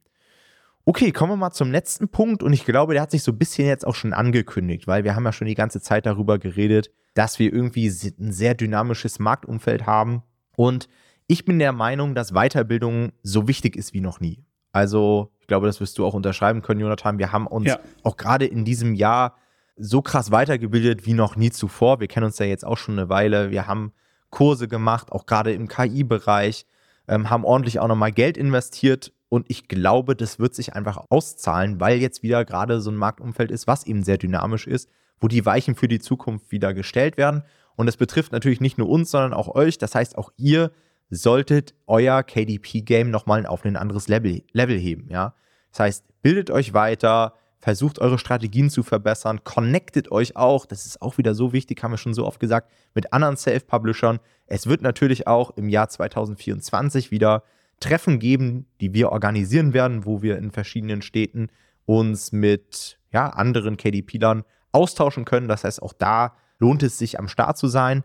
Okay, 0.85 1.11
kommen 1.11 1.33
wir 1.33 1.37
mal 1.37 1.51
zum 1.51 1.71
letzten 1.71 2.07
Punkt. 2.07 2.41
Und 2.41 2.53
ich 2.53 2.63
glaube, 2.63 2.93
der 2.93 3.01
hat 3.01 3.11
sich 3.11 3.21
so 3.21 3.33
ein 3.33 3.37
bisschen 3.37 3.67
jetzt 3.67 3.85
auch 3.85 3.95
schon 3.95 4.13
angekündigt, 4.13 4.87
weil 4.87 5.03
wir 5.03 5.13
haben 5.13 5.25
ja 5.25 5.33
schon 5.33 5.47
die 5.47 5.55
ganze 5.55 5.81
Zeit 5.81 6.05
darüber 6.05 6.39
geredet, 6.39 6.89
dass 7.15 7.37
wir 7.37 7.53
irgendwie 7.53 7.87
ein 7.87 8.31
sehr 8.31 8.55
dynamisches 8.55 9.19
Marktumfeld 9.19 9.85
haben. 9.85 10.23
Und 10.55 10.87
ich 11.27 11.43
bin 11.43 11.59
der 11.59 11.73
Meinung, 11.73 12.15
dass 12.15 12.31
Weiterbildung 12.31 13.11
so 13.21 13.49
wichtig 13.49 13.75
ist 13.75 13.93
wie 13.93 14.01
noch 14.01 14.21
nie. 14.21 14.45
Also, 14.71 15.33
ich 15.41 15.47
glaube, 15.47 15.67
das 15.67 15.81
wirst 15.81 15.97
du 15.97 16.05
auch 16.05 16.13
unterschreiben 16.13 16.61
können, 16.61 16.79
Jonathan. 16.79 17.19
Wir 17.19 17.33
haben 17.33 17.45
uns 17.45 17.67
ja. 17.67 17.79
auch 18.03 18.15
gerade 18.15 18.45
in 18.45 18.63
diesem 18.63 18.93
Jahr 18.93 19.35
so 19.75 20.01
krass 20.01 20.31
weitergebildet 20.31 21.05
wie 21.05 21.13
noch 21.13 21.35
nie 21.35 21.51
zuvor. 21.51 21.99
Wir 21.99 22.07
kennen 22.07 22.25
uns 22.25 22.39
ja 22.39 22.45
jetzt 22.45 22.65
auch 22.65 22.77
schon 22.77 22.97
eine 22.97 23.09
Weile. 23.09 23.51
Wir 23.51 23.67
haben 23.67 23.91
Kurse 24.29 24.67
gemacht, 24.67 25.11
auch 25.11 25.25
gerade 25.25 25.53
im 25.53 25.67
KI-Bereich, 25.67 26.65
ähm, 27.07 27.29
haben 27.29 27.45
ordentlich 27.45 27.79
auch 27.79 27.87
nochmal 27.87 28.11
Geld 28.11 28.37
investiert. 28.37 29.11
Und 29.29 29.45
ich 29.49 29.67
glaube, 29.67 30.15
das 30.15 30.39
wird 30.39 30.55
sich 30.55 30.73
einfach 30.73 31.05
auszahlen, 31.09 31.79
weil 31.79 31.99
jetzt 31.99 32.23
wieder 32.23 32.45
gerade 32.45 32.81
so 32.81 32.89
ein 32.89 32.95
Marktumfeld 32.95 33.51
ist, 33.51 33.67
was 33.67 33.85
eben 33.85 34.03
sehr 34.03 34.17
dynamisch 34.17 34.67
ist, 34.67 34.89
wo 35.19 35.27
die 35.27 35.45
Weichen 35.45 35.75
für 35.75 35.87
die 35.87 35.99
Zukunft 35.99 36.51
wieder 36.51 36.73
gestellt 36.73 37.17
werden. 37.17 37.43
Und 37.75 37.85
das 37.85 37.97
betrifft 37.97 38.31
natürlich 38.31 38.61
nicht 38.61 38.77
nur 38.77 38.89
uns, 38.89 39.11
sondern 39.11 39.33
auch 39.33 39.53
euch. 39.55 39.77
Das 39.77 39.95
heißt, 39.95 40.17
auch 40.17 40.31
ihr 40.37 40.71
solltet 41.09 41.73
euer 41.87 42.23
KDP-Game 42.23 43.09
nochmal 43.09 43.45
auf 43.45 43.65
ein 43.65 43.75
anderes 43.75 44.07
Level, 44.07 44.43
Level 44.51 44.77
heben. 44.77 45.07
Ja? 45.09 45.33
Das 45.71 45.79
heißt, 45.79 46.21
bildet 46.21 46.51
euch 46.51 46.73
weiter, 46.73 47.33
versucht 47.59 47.99
eure 47.99 48.17
Strategien 48.17 48.69
zu 48.69 48.83
verbessern, 48.83 49.43
connectet 49.43 50.11
euch 50.11 50.35
auch, 50.35 50.65
das 50.65 50.85
ist 50.85 51.01
auch 51.01 51.17
wieder 51.17 51.35
so 51.35 51.51
wichtig, 51.53 51.83
haben 51.83 51.91
wir 51.91 51.97
schon 51.97 52.13
so 52.13 52.25
oft 52.25 52.39
gesagt, 52.39 52.71
mit 52.93 53.11
anderen 53.13 53.37
Self-Publishern. 53.37 54.19
Es 54.47 54.67
wird 54.67 54.81
natürlich 54.81 55.27
auch 55.27 55.51
im 55.57 55.67
Jahr 55.67 55.89
2024 55.89 57.11
wieder 57.11 57.43
Treffen 57.79 58.19
geben, 58.19 58.65
die 58.81 58.93
wir 58.93 59.11
organisieren 59.11 59.73
werden, 59.73 60.05
wo 60.05 60.21
wir 60.21 60.37
in 60.37 60.51
verschiedenen 60.51 61.01
Städten 61.01 61.49
uns 61.85 62.31
mit 62.31 62.97
ja, 63.11 63.27
anderen 63.27 63.77
KDP-Lern 63.77 64.43
austauschen 64.71 65.25
können. 65.25 65.47
Das 65.47 65.63
heißt, 65.63 65.81
auch 65.81 65.93
da 65.93 66.35
lohnt 66.59 66.83
es 66.83 66.97
sich 66.97 67.19
am 67.19 67.27
Start 67.27 67.57
zu 67.57 67.67
sein. 67.67 68.03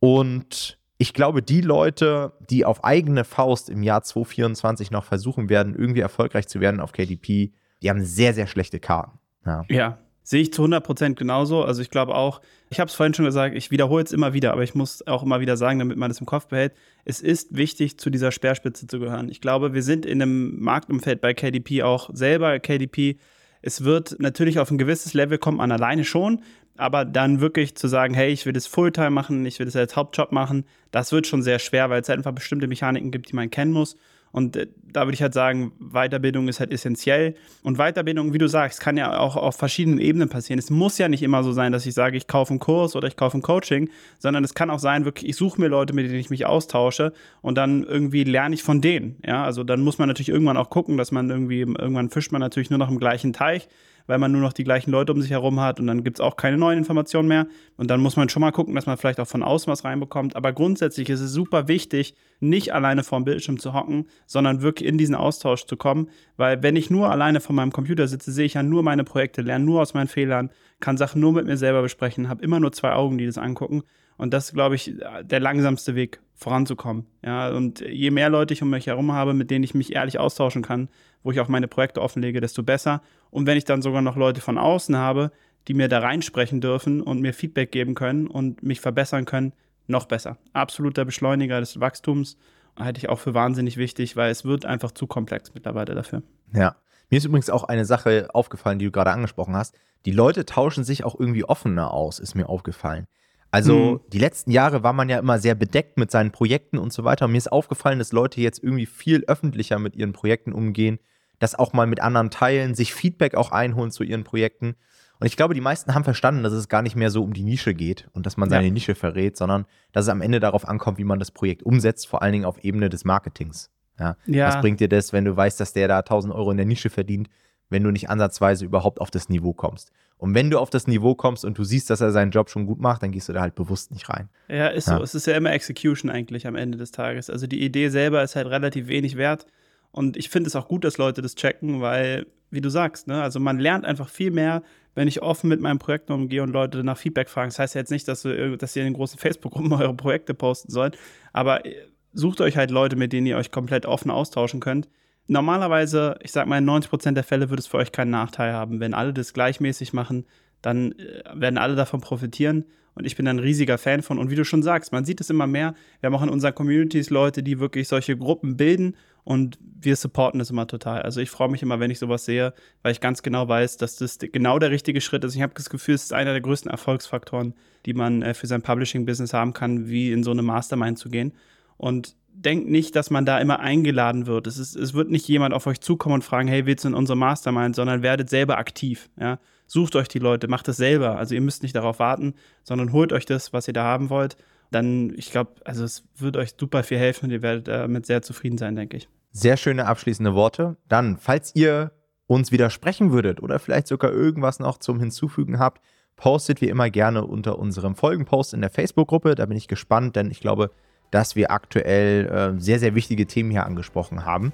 Und 0.00 0.78
ich 0.98 1.14
glaube, 1.14 1.42
die 1.42 1.60
Leute, 1.60 2.32
die 2.50 2.64
auf 2.64 2.84
eigene 2.84 3.24
Faust 3.24 3.70
im 3.70 3.82
Jahr 3.82 4.02
2024 4.02 4.90
noch 4.90 5.04
versuchen 5.04 5.48
werden, 5.48 5.74
irgendwie 5.74 6.00
erfolgreich 6.00 6.48
zu 6.48 6.60
werden 6.60 6.80
auf 6.80 6.92
KDP, 6.92 7.52
die 7.84 7.90
haben 7.90 8.02
sehr, 8.02 8.32
sehr 8.34 8.46
schlechte 8.46 8.80
Karten. 8.80 9.18
Ja. 9.46 9.64
ja. 9.68 9.98
Sehe 10.22 10.40
ich 10.40 10.54
zu 10.54 10.64
100% 10.64 11.16
genauso. 11.16 11.62
Also 11.62 11.82
ich 11.82 11.90
glaube 11.90 12.14
auch, 12.14 12.40
ich 12.70 12.80
habe 12.80 12.88
es 12.88 12.94
vorhin 12.94 13.12
schon 13.12 13.26
gesagt, 13.26 13.54
ich 13.54 13.70
wiederhole 13.70 14.02
es 14.02 14.12
immer 14.12 14.32
wieder, 14.32 14.52
aber 14.52 14.62
ich 14.62 14.74
muss 14.74 15.06
auch 15.06 15.22
immer 15.22 15.40
wieder 15.40 15.58
sagen, 15.58 15.78
damit 15.78 15.98
man 15.98 16.08
das 16.08 16.18
im 16.18 16.24
Kopf 16.24 16.46
behält, 16.46 16.72
es 17.04 17.20
ist 17.20 17.54
wichtig, 17.54 17.98
zu 17.98 18.08
dieser 18.08 18.32
Speerspitze 18.32 18.86
zu 18.86 18.98
gehören. 18.98 19.28
Ich 19.28 19.42
glaube, 19.42 19.74
wir 19.74 19.82
sind 19.82 20.06
in 20.06 20.22
einem 20.22 20.58
Marktumfeld 20.60 21.20
bei 21.20 21.34
KDP 21.34 21.82
auch 21.82 22.08
selber. 22.14 22.58
KDP, 22.58 23.18
es 23.60 23.84
wird 23.84 24.16
natürlich 24.18 24.58
auf 24.58 24.70
ein 24.70 24.78
gewisses 24.78 25.12
Level 25.12 25.36
kommt 25.36 25.58
man 25.58 25.70
alleine 25.70 26.04
schon, 26.04 26.40
aber 26.78 27.04
dann 27.04 27.40
wirklich 27.40 27.76
zu 27.76 27.86
sagen, 27.86 28.14
hey, 28.14 28.32
ich 28.32 28.46
will 28.46 28.54
das 28.54 28.66
Fulltime 28.66 29.10
machen, 29.10 29.44
ich 29.44 29.58
will 29.58 29.66
das 29.66 29.76
als 29.76 29.94
Hauptjob 29.94 30.32
machen, 30.32 30.64
das 30.90 31.12
wird 31.12 31.26
schon 31.26 31.42
sehr 31.42 31.58
schwer, 31.58 31.90
weil 31.90 32.00
es 32.00 32.08
halt 32.08 32.18
einfach 32.18 32.32
bestimmte 32.32 32.66
Mechaniken 32.66 33.10
gibt, 33.10 33.30
die 33.30 33.36
man 33.36 33.50
kennen 33.50 33.72
muss. 33.72 33.98
Und 34.34 34.56
äh, 34.56 34.66
da 34.92 35.06
würde 35.06 35.14
ich 35.14 35.22
halt 35.22 35.32
sagen, 35.32 35.70
Weiterbildung 35.78 36.48
ist 36.48 36.58
halt 36.58 36.72
essentiell. 36.72 37.36
Und 37.62 37.78
Weiterbildung, 37.78 38.32
wie 38.32 38.38
du 38.38 38.48
sagst, 38.48 38.80
kann 38.80 38.96
ja 38.96 39.16
auch 39.16 39.36
auf 39.36 39.54
verschiedenen 39.54 40.00
Ebenen 40.00 40.28
passieren. 40.28 40.58
Es 40.58 40.70
muss 40.70 40.98
ja 40.98 41.08
nicht 41.08 41.22
immer 41.22 41.44
so 41.44 41.52
sein, 41.52 41.70
dass 41.70 41.86
ich 41.86 41.94
sage, 41.94 42.16
ich 42.16 42.26
kaufe 42.26 42.50
einen 42.50 42.58
Kurs 42.58 42.96
oder 42.96 43.06
ich 43.06 43.16
kaufe 43.16 43.38
ein 43.38 43.42
Coaching, 43.42 43.90
sondern 44.18 44.42
es 44.42 44.54
kann 44.54 44.70
auch 44.70 44.80
sein, 44.80 45.04
wirklich, 45.04 45.30
ich 45.30 45.36
suche 45.36 45.60
mir 45.60 45.68
Leute, 45.68 45.94
mit 45.94 46.06
denen 46.06 46.18
ich 46.18 46.30
mich 46.30 46.46
austausche 46.46 47.12
und 47.42 47.56
dann 47.56 47.84
irgendwie 47.84 48.24
lerne 48.24 48.56
ich 48.56 48.64
von 48.64 48.80
denen. 48.80 49.18
Ja, 49.24 49.44
also 49.44 49.62
dann 49.62 49.82
muss 49.82 49.98
man 49.98 50.08
natürlich 50.08 50.30
irgendwann 50.30 50.56
auch 50.56 50.68
gucken, 50.68 50.96
dass 50.96 51.12
man 51.12 51.30
irgendwie, 51.30 51.60
irgendwann 51.60 52.10
fischt 52.10 52.32
man 52.32 52.40
natürlich 52.40 52.70
nur 52.70 52.80
noch 52.80 52.90
im 52.90 52.98
gleichen 52.98 53.32
Teich 53.32 53.68
weil 54.06 54.18
man 54.18 54.32
nur 54.32 54.40
noch 54.40 54.52
die 54.52 54.64
gleichen 54.64 54.90
Leute 54.90 55.12
um 55.12 55.22
sich 55.22 55.30
herum 55.30 55.60
hat 55.60 55.80
und 55.80 55.86
dann 55.86 56.04
gibt 56.04 56.18
es 56.18 56.20
auch 56.20 56.36
keine 56.36 56.58
neuen 56.58 56.78
Informationen 56.78 57.28
mehr. 57.28 57.46
Und 57.76 57.90
dann 57.90 58.00
muss 58.00 58.16
man 58.16 58.28
schon 58.28 58.40
mal 58.40 58.52
gucken, 58.52 58.74
dass 58.74 58.86
man 58.86 58.96
vielleicht 58.96 59.20
auch 59.20 59.26
von 59.26 59.42
außen 59.42 59.70
was 59.70 59.84
reinbekommt. 59.84 60.36
Aber 60.36 60.52
grundsätzlich 60.52 61.08
ist 61.08 61.20
es 61.20 61.32
super 61.32 61.68
wichtig, 61.68 62.14
nicht 62.40 62.74
alleine 62.74 63.02
vor 63.02 63.18
dem 63.18 63.24
Bildschirm 63.24 63.58
zu 63.58 63.72
hocken, 63.72 64.06
sondern 64.26 64.62
wirklich 64.62 64.88
in 64.88 64.98
diesen 64.98 65.14
Austausch 65.14 65.64
zu 65.66 65.76
kommen. 65.76 66.08
Weil 66.36 66.62
wenn 66.62 66.76
ich 66.76 66.90
nur 66.90 67.10
alleine 67.10 67.40
vor 67.40 67.54
meinem 67.54 67.72
Computer 67.72 68.06
sitze, 68.08 68.32
sehe 68.32 68.46
ich 68.46 68.54
ja 68.54 68.62
nur 68.62 68.82
meine 68.82 69.04
Projekte, 69.04 69.42
lerne 69.42 69.64
nur 69.64 69.80
aus 69.80 69.94
meinen 69.94 70.08
Fehlern, 70.08 70.50
kann 70.80 70.96
Sachen 70.96 71.20
nur 71.20 71.32
mit 71.32 71.46
mir 71.46 71.56
selber 71.56 71.82
besprechen, 71.82 72.28
habe 72.28 72.42
immer 72.42 72.60
nur 72.60 72.72
zwei 72.72 72.92
Augen, 72.92 73.18
die 73.18 73.26
das 73.26 73.38
angucken. 73.38 73.82
Und 74.16 74.32
das 74.32 74.46
ist, 74.46 74.54
glaube 74.54 74.74
ich, 74.74 74.94
der 75.22 75.40
langsamste 75.40 75.94
Weg 75.94 76.20
voranzukommen. 76.34 77.06
Ja, 77.24 77.50
und 77.50 77.80
je 77.80 78.10
mehr 78.10 78.28
Leute 78.28 78.54
ich 78.54 78.62
um 78.62 78.70
mich 78.70 78.86
herum 78.86 79.12
habe, 79.12 79.34
mit 79.34 79.50
denen 79.50 79.64
ich 79.64 79.74
mich 79.74 79.94
ehrlich 79.94 80.18
austauschen 80.18 80.62
kann, 80.62 80.88
wo 81.22 81.30
ich 81.30 81.40
auch 81.40 81.48
meine 81.48 81.68
Projekte 81.68 82.02
offenlege, 82.02 82.40
desto 82.40 82.62
besser. 82.62 83.02
Und 83.30 83.46
wenn 83.46 83.56
ich 83.56 83.64
dann 83.64 83.82
sogar 83.82 84.02
noch 84.02 84.16
Leute 84.16 84.40
von 84.40 84.58
außen 84.58 84.96
habe, 84.96 85.30
die 85.66 85.74
mir 85.74 85.88
da 85.88 86.00
reinsprechen 86.00 86.60
dürfen 86.60 87.00
und 87.00 87.20
mir 87.20 87.32
Feedback 87.32 87.72
geben 87.72 87.94
können 87.94 88.26
und 88.26 88.62
mich 88.62 88.80
verbessern 88.80 89.24
können, 89.24 89.52
noch 89.86 90.06
besser. 90.06 90.38
Absoluter 90.52 91.04
Beschleuniger 91.04 91.60
des 91.60 91.80
Wachstums 91.80 92.36
halte 92.78 92.98
ich 92.98 93.08
auch 93.08 93.18
für 93.18 93.34
wahnsinnig 93.34 93.76
wichtig, 93.76 94.16
weil 94.16 94.30
es 94.30 94.44
wird 94.44 94.66
einfach 94.66 94.90
zu 94.90 95.06
komplex 95.06 95.54
mittlerweile 95.54 95.94
dafür. 95.94 96.22
Ja. 96.52 96.76
Mir 97.10 97.18
ist 97.18 97.26
übrigens 97.26 97.50
auch 97.50 97.64
eine 97.64 97.84
Sache 97.84 98.28
aufgefallen, 98.32 98.78
die 98.78 98.86
du 98.86 98.90
gerade 98.90 99.10
angesprochen 99.10 99.54
hast. 99.54 99.78
Die 100.06 100.10
Leute 100.10 100.46
tauschen 100.46 100.84
sich 100.84 101.04
auch 101.04 101.18
irgendwie 101.18 101.44
offener 101.44 101.92
aus, 101.92 102.18
ist 102.18 102.34
mir 102.34 102.48
aufgefallen. 102.48 103.06
Also 103.54 103.78
mhm. 103.78 104.00
die 104.12 104.18
letzten 104.18 104.50
Jahre 104.50 104.82
war 104.82 104.92
man 104.92 105.08
ja 105.08 105.20
immer 105.20 105.38
sehr 105.38 105.54
bedeckt 105.54 105.96
mit 105.96 106.10
seinen 106.10 106.32
Projekten 106.32 106.76
und 106.76 106.92
so 106.92 107.04
weiter. 107.04 107.26
Und 107.26 107.30
mir 107.30 107.38
ist 107.38 107.52
aufgefallen, 107.52 108.00
dass 108.00 108.10
Leute 108.10 108.40
jetzt 108.40 108.60
irgendwie 108.60 108.84
viel 108.84 109.22
öffentlicher 109.28 109.78
mit 109.78 109.94
ihren 109.94 110.12
Projekten 110.12 110.52
umgehen, 110.52 110.98
das 111.38 111.54
auch 111.54 111.72
mal 111.72 111.86
mit 111.86 112.00
anderen 112.00 112.30
teilen, 112.30 112.74
sich 112.74 112.92
Feedback 112.92 113.36
auch 113.36 113.52
einholen 113.52 113.92
zu 113.92 114.02
ihren 114.02 114.24
Projekten. 114.24 114.74
Und 115.20 115.28
ich 115.28 115.36
glaube, 115.36 115.54
die 115.54 115.60
meisten 115.60 115.94
haben 115.94 116.02
verstanden, 116.02 116.42
dass 116.42 116.52
es 116.52 116.68
gar 116.68 116.82
nicht 116.82 116.96
mehr 116.96 117.12
so 117.12 117.22
um 117.22 117.32
die 117.32 117.44
Nische 117.44 117.74
geht 117.74 118.08
und 118.12 118.26
dass 118.26 118.36
man 118.36 118.50
seine 118.50 118.66
ja. 118.66 118.72
Nische 118.72 118.96
verrät, 118.96 119.36
sondern 119.36 119.66
dass 119.92 120.06
es 120.06 120.08
am 120.08 120.20
Ende 120.20 120.40
darauf 120.40 120.66
ankommt, 120.66 120.98
wie 120.98 121.04
man 121.04 121.20
das 121.20 121.30
Projekt 121.30 121.62
umsetzt, 121.62 122.08
vor 122.08 122.22
allen 122.22 122.32
Dingen 122.32 122.46
auf 122.46 122.64
Ebene 122.64 122.88
des 122.88 123.04
Marketings. 123.04 123.70
Ja? 124.00 124.16
ja. 124.26 124.48
Was 124.48 124.60
bringt 124.62 124.80
dir 124.80 124.88
das, 124.88 125.12
wenn 125.12 125.24
du 125.24 125.36
weißt, 125.36 125.60
dass 125.60 125.72
der 125.72 125.86
da 125.86 126.00
1000 126.00 126.34
Euro 126.34 126.50
in 126.50 126.56
der 126.56 126.66
Nische 126.66 126.90
verdient, 126.90 127.28
wenn 127.70 127.84
du 127.84 127.92
nicht 127.92 128.10
ansatzweise 128.10 128.64
überhaupt 128.64 129.00
auf 129.00 129.12
das 129.12 129.28
Niveau 129.28 129.52
kommst? 129.52 129.92
Und 130.24 130.34
wenn 130.34 130.48
du 130.48 130.58
auf 130.58 130.70
das 130.70 130.86
Niveau 130.86 131.14
kommst 131.14 131.44
und 131.44 131.58
du 131.58 131.64
siehst, 131.64 131.90
dass 131.90 132.00
er 132.00 132.10
seinen 132.10 132.30
Job 132.30 132.48
schon 132.48 132.64
gut 132.64 132.80
macht, 132.80 133.02
dann 133.02 133.12
gehst 133.12 133.28
du 133.28 133.34
da 133.34 133.42
halt 133.42 133.54
bewusst 133.54 133.92
nicht 133.92 134.08
rein. 134.08 134.30
Ja, 134.48 134.68
ist 134.68 134.88
ja. 134.88 134.96
so. 134.96 135.02
Es 135.02 135.14
ist 135.14 135.26
ja 135.26 135.36
immer 135.36 135.52
Execution 135.52 136.10
eigentlich 136.10 136.46
am 136.46 136.56
Ende 136.56 136.78
des 136.78 136.92
Tages. 136.92 137.28
Also 137.28 137.46
die 137.46 137.62
Idee 137.62 137.90
selber 137.90 138.22
ist 138.22 138.34
halt 138.34 138.46
relativ 138.46 138.88
wenig 138.88 139.18
wert. 139.18 139.44
Und 139.90 140.16
ich 140.16 140.30
finde 140.30 140.48
es 140.48 140.56
auch 140.56 140.66
gut, 140.66 140.82
dass 140.84 140.96
Leute 140.96 141.20
das 141.20 141.34
checken, 141.34 141.82
weil, 141.82 142.24
wie 142.50 142.62
du 142.62 142.70
sagst, 142.70 143.06
ne, 143.06 143.22
also 143.22 143.38
man 143.38 143.58
lernt 143.58 143.84
einfach 143.84 144.08
viel 144.08 144.30
mehr, 144.30 144.62
wenn 144.94 145.08
ich 145.08 145.20
offen 145.20 145.50
mit 145.50 145.60
meinem 145.60 145.78
Projekt 145.78 146.10
umgehe 146.10 146.42
und 146.42 146.54
Leute 146.54 146.82
nach 146.84 146.96
Feedback 146.96 147.28
fragen. 147.28 147.50
Das 147.50 147.58
heißt 147.58 147.74
ja 147.74 147.82
jetzt 147.82 147.90
nicht, 147.90 148.08
dass, 148.08 148.24
wir, 148.24 148.56
dass 148.56 148.74
ihr 148.76 148.80
in 148.80 148.88
den 148.88 148.94
großen 148.94 149.18
Facebook-Gruppen 149.18 149.72
eure 149.74 149.92
Projekte 149.92 150.32
posten 150.32 150.72
sollt, 150.72 150.96
aber 151.34 151.66
äh, 151.66 151.74
sucht 152.14 152.40
euch 152.40 152.56
halt 152.56 152.70
Leute, 152.70 152.96
mit 152.96 153.12
denen 153.12 153.26
ihr 153.26 153.36
euch 153.36 153.50
komplett 153.50 153.84
offen 153.84 154.10
austauschen 154.10 154.60
könnt. 154.60 154.88
Normalerweise, 155.26 156.18
ich 156.22 156.32
sag 156.32 156.46
mal, 156.46 156.58
in 156.58 156.68
90% 156.68 157.12
der 157.12 157.24
Fälle 157.24 157.50
würde 157.50 157.60
es 157.60 157.66
für 157.66 157.78
euch 157.78 157.92
keinen 157.92 158.10
Nachteil 158.10 158.52
haben. 158.52 158.80
Wenn 158.80 158.94
alle 158.94 159.12
das 159.12 159.32
gleichmäßig 159.32 159.92
machen, 159.92 160.26
dann 160.60 160.92
äh, 160.92 161.22
werden 161.34 161.58
alle 161.58 161.76
davon 161.76 162.00
profitieren. 162.00 162.64
Und 162.94 163.06
ich 163.06 163.16
bin 163.16 163.26
ein 163.26 163.38
riesiger 163.38 163.78
Fan 163.78 164.02
von. 164.02 164.18
Und 164.18 164.30
wie 164.30 164.36
du 164.36 164.44
schon 164.44 164.62
sagst, 164.62 164.92
man 164.92 165.04
sieht 165.04 165.20
es 165.20 165.30
immer 165.30 165.46
mehr. 165.46 165.74
Wir 166.00 166.08
haben 166.08 166.14
auch 166.14 166.22
in 166.22 166.28
unseren 166.28 166.54
Communities 166.54 167.10
Leute, 167.10 167.42
die 167.42 167.58
wirklich 167.58 167.88
solche 167.88 168.16
Gruppen 168.16 168.56
bilden 168.56 168.96
und 169.24 169.58
wir 169.60 169.96
supporten 169.96 170.38
das 170.38 170.50
immer 170.50 170.66
total. 170.66 171.02
Also 171.02 171.20
ich 171.20 171.30
freue 171.30 171.48
mich 171.48 171.62
immer, 171.62 171.80
wenn 171.80 171.90
ich 171.90 171.98
sowas 171.98 172.26
sehe, 172.26 172.52
weil 172.82 172.92
ich 172.92 173.00
ganz 173.00 173.22
genau 173.22 173.48
weiß, 173.48 173.78
dass 173.78 173.96
das 173.96 174.18
genau 174.18 174.58
der 174.58 174.70
richtige 174.70 175.00
Schritt 175.00 175.24
ist. 175.24 175.34
Ich 175.34 175.42
habe 175.42 175.54
das 175.56 175.70
Gefühl, 175.70 175.94
es 175.94 176.04
ist 176.04 176.12
einer 176.12 176.32
der 176.32 176.42
größten 176.42 176.70
Erfolgsfaktoren, 176.70 177.54
die 177.86 177.94
man 177.94 178.22
äh, 178.22 178.34
für 178.34 178.46
sein 178.46 178.62
Publishing-Business 178.62 179.32
haben 179.32 179.54
kann, 179.54 179.88
wie 179.88 180.12
in 180.12 180.22
so 180.22 180.30
eine 180.30 180.42
Mastermind 180.42 180.98
zu 180.98 181.08
gehen. 181.08 181.32
Und 181.78 182.16
denkt 182.34 182.68
nicht, 182.68 182.96
dass 182.96 183.10
man 183.10 183.24
da 183.24 183.38
immer 183.38 183.60
eingeladen 183.60 184.26
wird. 184.26 184.46
Es, 184.46 184.58
ist, 184.58 184.76
es 184.76 184.94
wird 184.94 185.10
nicht 185.10 185.26
jemand 185.28 185.54
auf 185.54 185.66
euch 185.66 185.80
zukommen 185.80 186.16
und 186.16 186.24
fragen, 186.24 186.48
hey, 186.48 186.66
willst 186.66 186.84
du 186.84 186.88
in 186.88 186.94
unsere 186.94 187.16
Mastermind, 187.16 187.74
sondern 187.76 188.02
werdet 188.02 188.28
selber 188.28 188.58
aktiv. 188.58 189.08
Ja? 189.18 189.38
Sucht 189.66 189.96
euch 189.96 190.08
die 190.08 190.18
Leute, 190.18 190.48
macht 190.48 190.68
es 190.68 190.76
selber. 190.76 191.16
Also 191.16 191.34
ihr 191.34 191.40
müsst 191.40 191.62
nicht 191.62 191.74
darauf 191.74 191.98
warten, 191.98 192.34
sondern 192.62 192.92
holt 192.92 193.12
euch 193.12 193.24
das, 193.24 193.52
was 193.52 193.68
ihr 193.68 193.74
da 193.74 193.84
haben 193.84 194.10
wollt. 194.10 194.36
Dann, 194.70 195.14
ich 195.16 195.30
glaube, 195.30 195.52
also 195.64 195.84
es 195.84 196.04
wird 196.16 196.36
euch 196.36 196.54
super 196.58 196.82
viel 196.82 196.98
helfen 196.98 197.26
und 197.26 197.30
ihr 197.30 197.42
werdet 197.42 197.68
damit 197.68 198.06
sehr 198.06 198.22
zufrieden 198.22 198.58
sein, 198.58 198.76
denke 198.76 198.96
ich. 198.96 199.08
Sehr 199.30 199.56
schöne 199.56 199.86
abschließende 199.86 200.34
Worte. 200.34 200.76
Dann, 200.88 201.16
falls 201.18 201.54
ihr 201.54 201.92
uns 202.26 202.52
widersprechen 202.52 203.12
würdet 203.12 203.42
oder 203.42 203.58
vielleicht 203.58 203.86
sogar 203.86 204.12
irgendwas 204.12 204.58
noch 204.58 204.78
zum 204.78 204.98
Hinzufügen 204.98 205.58
habt, 205.58 205.80
postet 206.16 206.60
wie 206.60 206.68
immer 206.68 206.90
gerne 206.90 207.24
unter 207.24 207.58
unserem 207.58 207.94
Folgenpost 207.94 208.54
in 208.54 208.60
der 208.60 208.70
Facebook-Gruppe. 208.70 209.34
Da 209.34 209.46
bin 209.46 209.56
ich 209.56 209.68
gespannt, 209.68 210.16
denn 210.16 210.30
ich 210.30 210.40
glaube, 210.40 210.70
dass 211.14 211.36
wir 211.36 211.52
aktuell 211.52 212.26
äh, 212.26 212.60
sehr, 212.60 212.80
sehr 212.80 212.96
wichtige 212.96 213.26
Themen 213.26 213.52
hier 213.52 213.64
angesprochen 213.64 214.24
haben. 214.24 214.52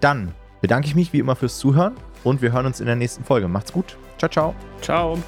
Dann 0.00 0.34
bedanke 0.60 0.86
ich 0.86 0.94
mich 0.94 1.14
wie 1.14 1.18
immer 1.18 1.34
fürs 1.34 1.58
Zuhören 1.58 1.94
und 2.24 2.42
wir 2.42 2.52
hören 2.52 2.66
uns 2.66 2.80
in 2.80 2.86
der 2.86 2.94
nächsten 2.94 3.24
Folge. 3.24 3.48
Macht's 3.48 3.72
gut. 3.72 3.96
Ciao, 4.18 4.30
ciao. 4.30 4.54
Ciao. 4.82 5.18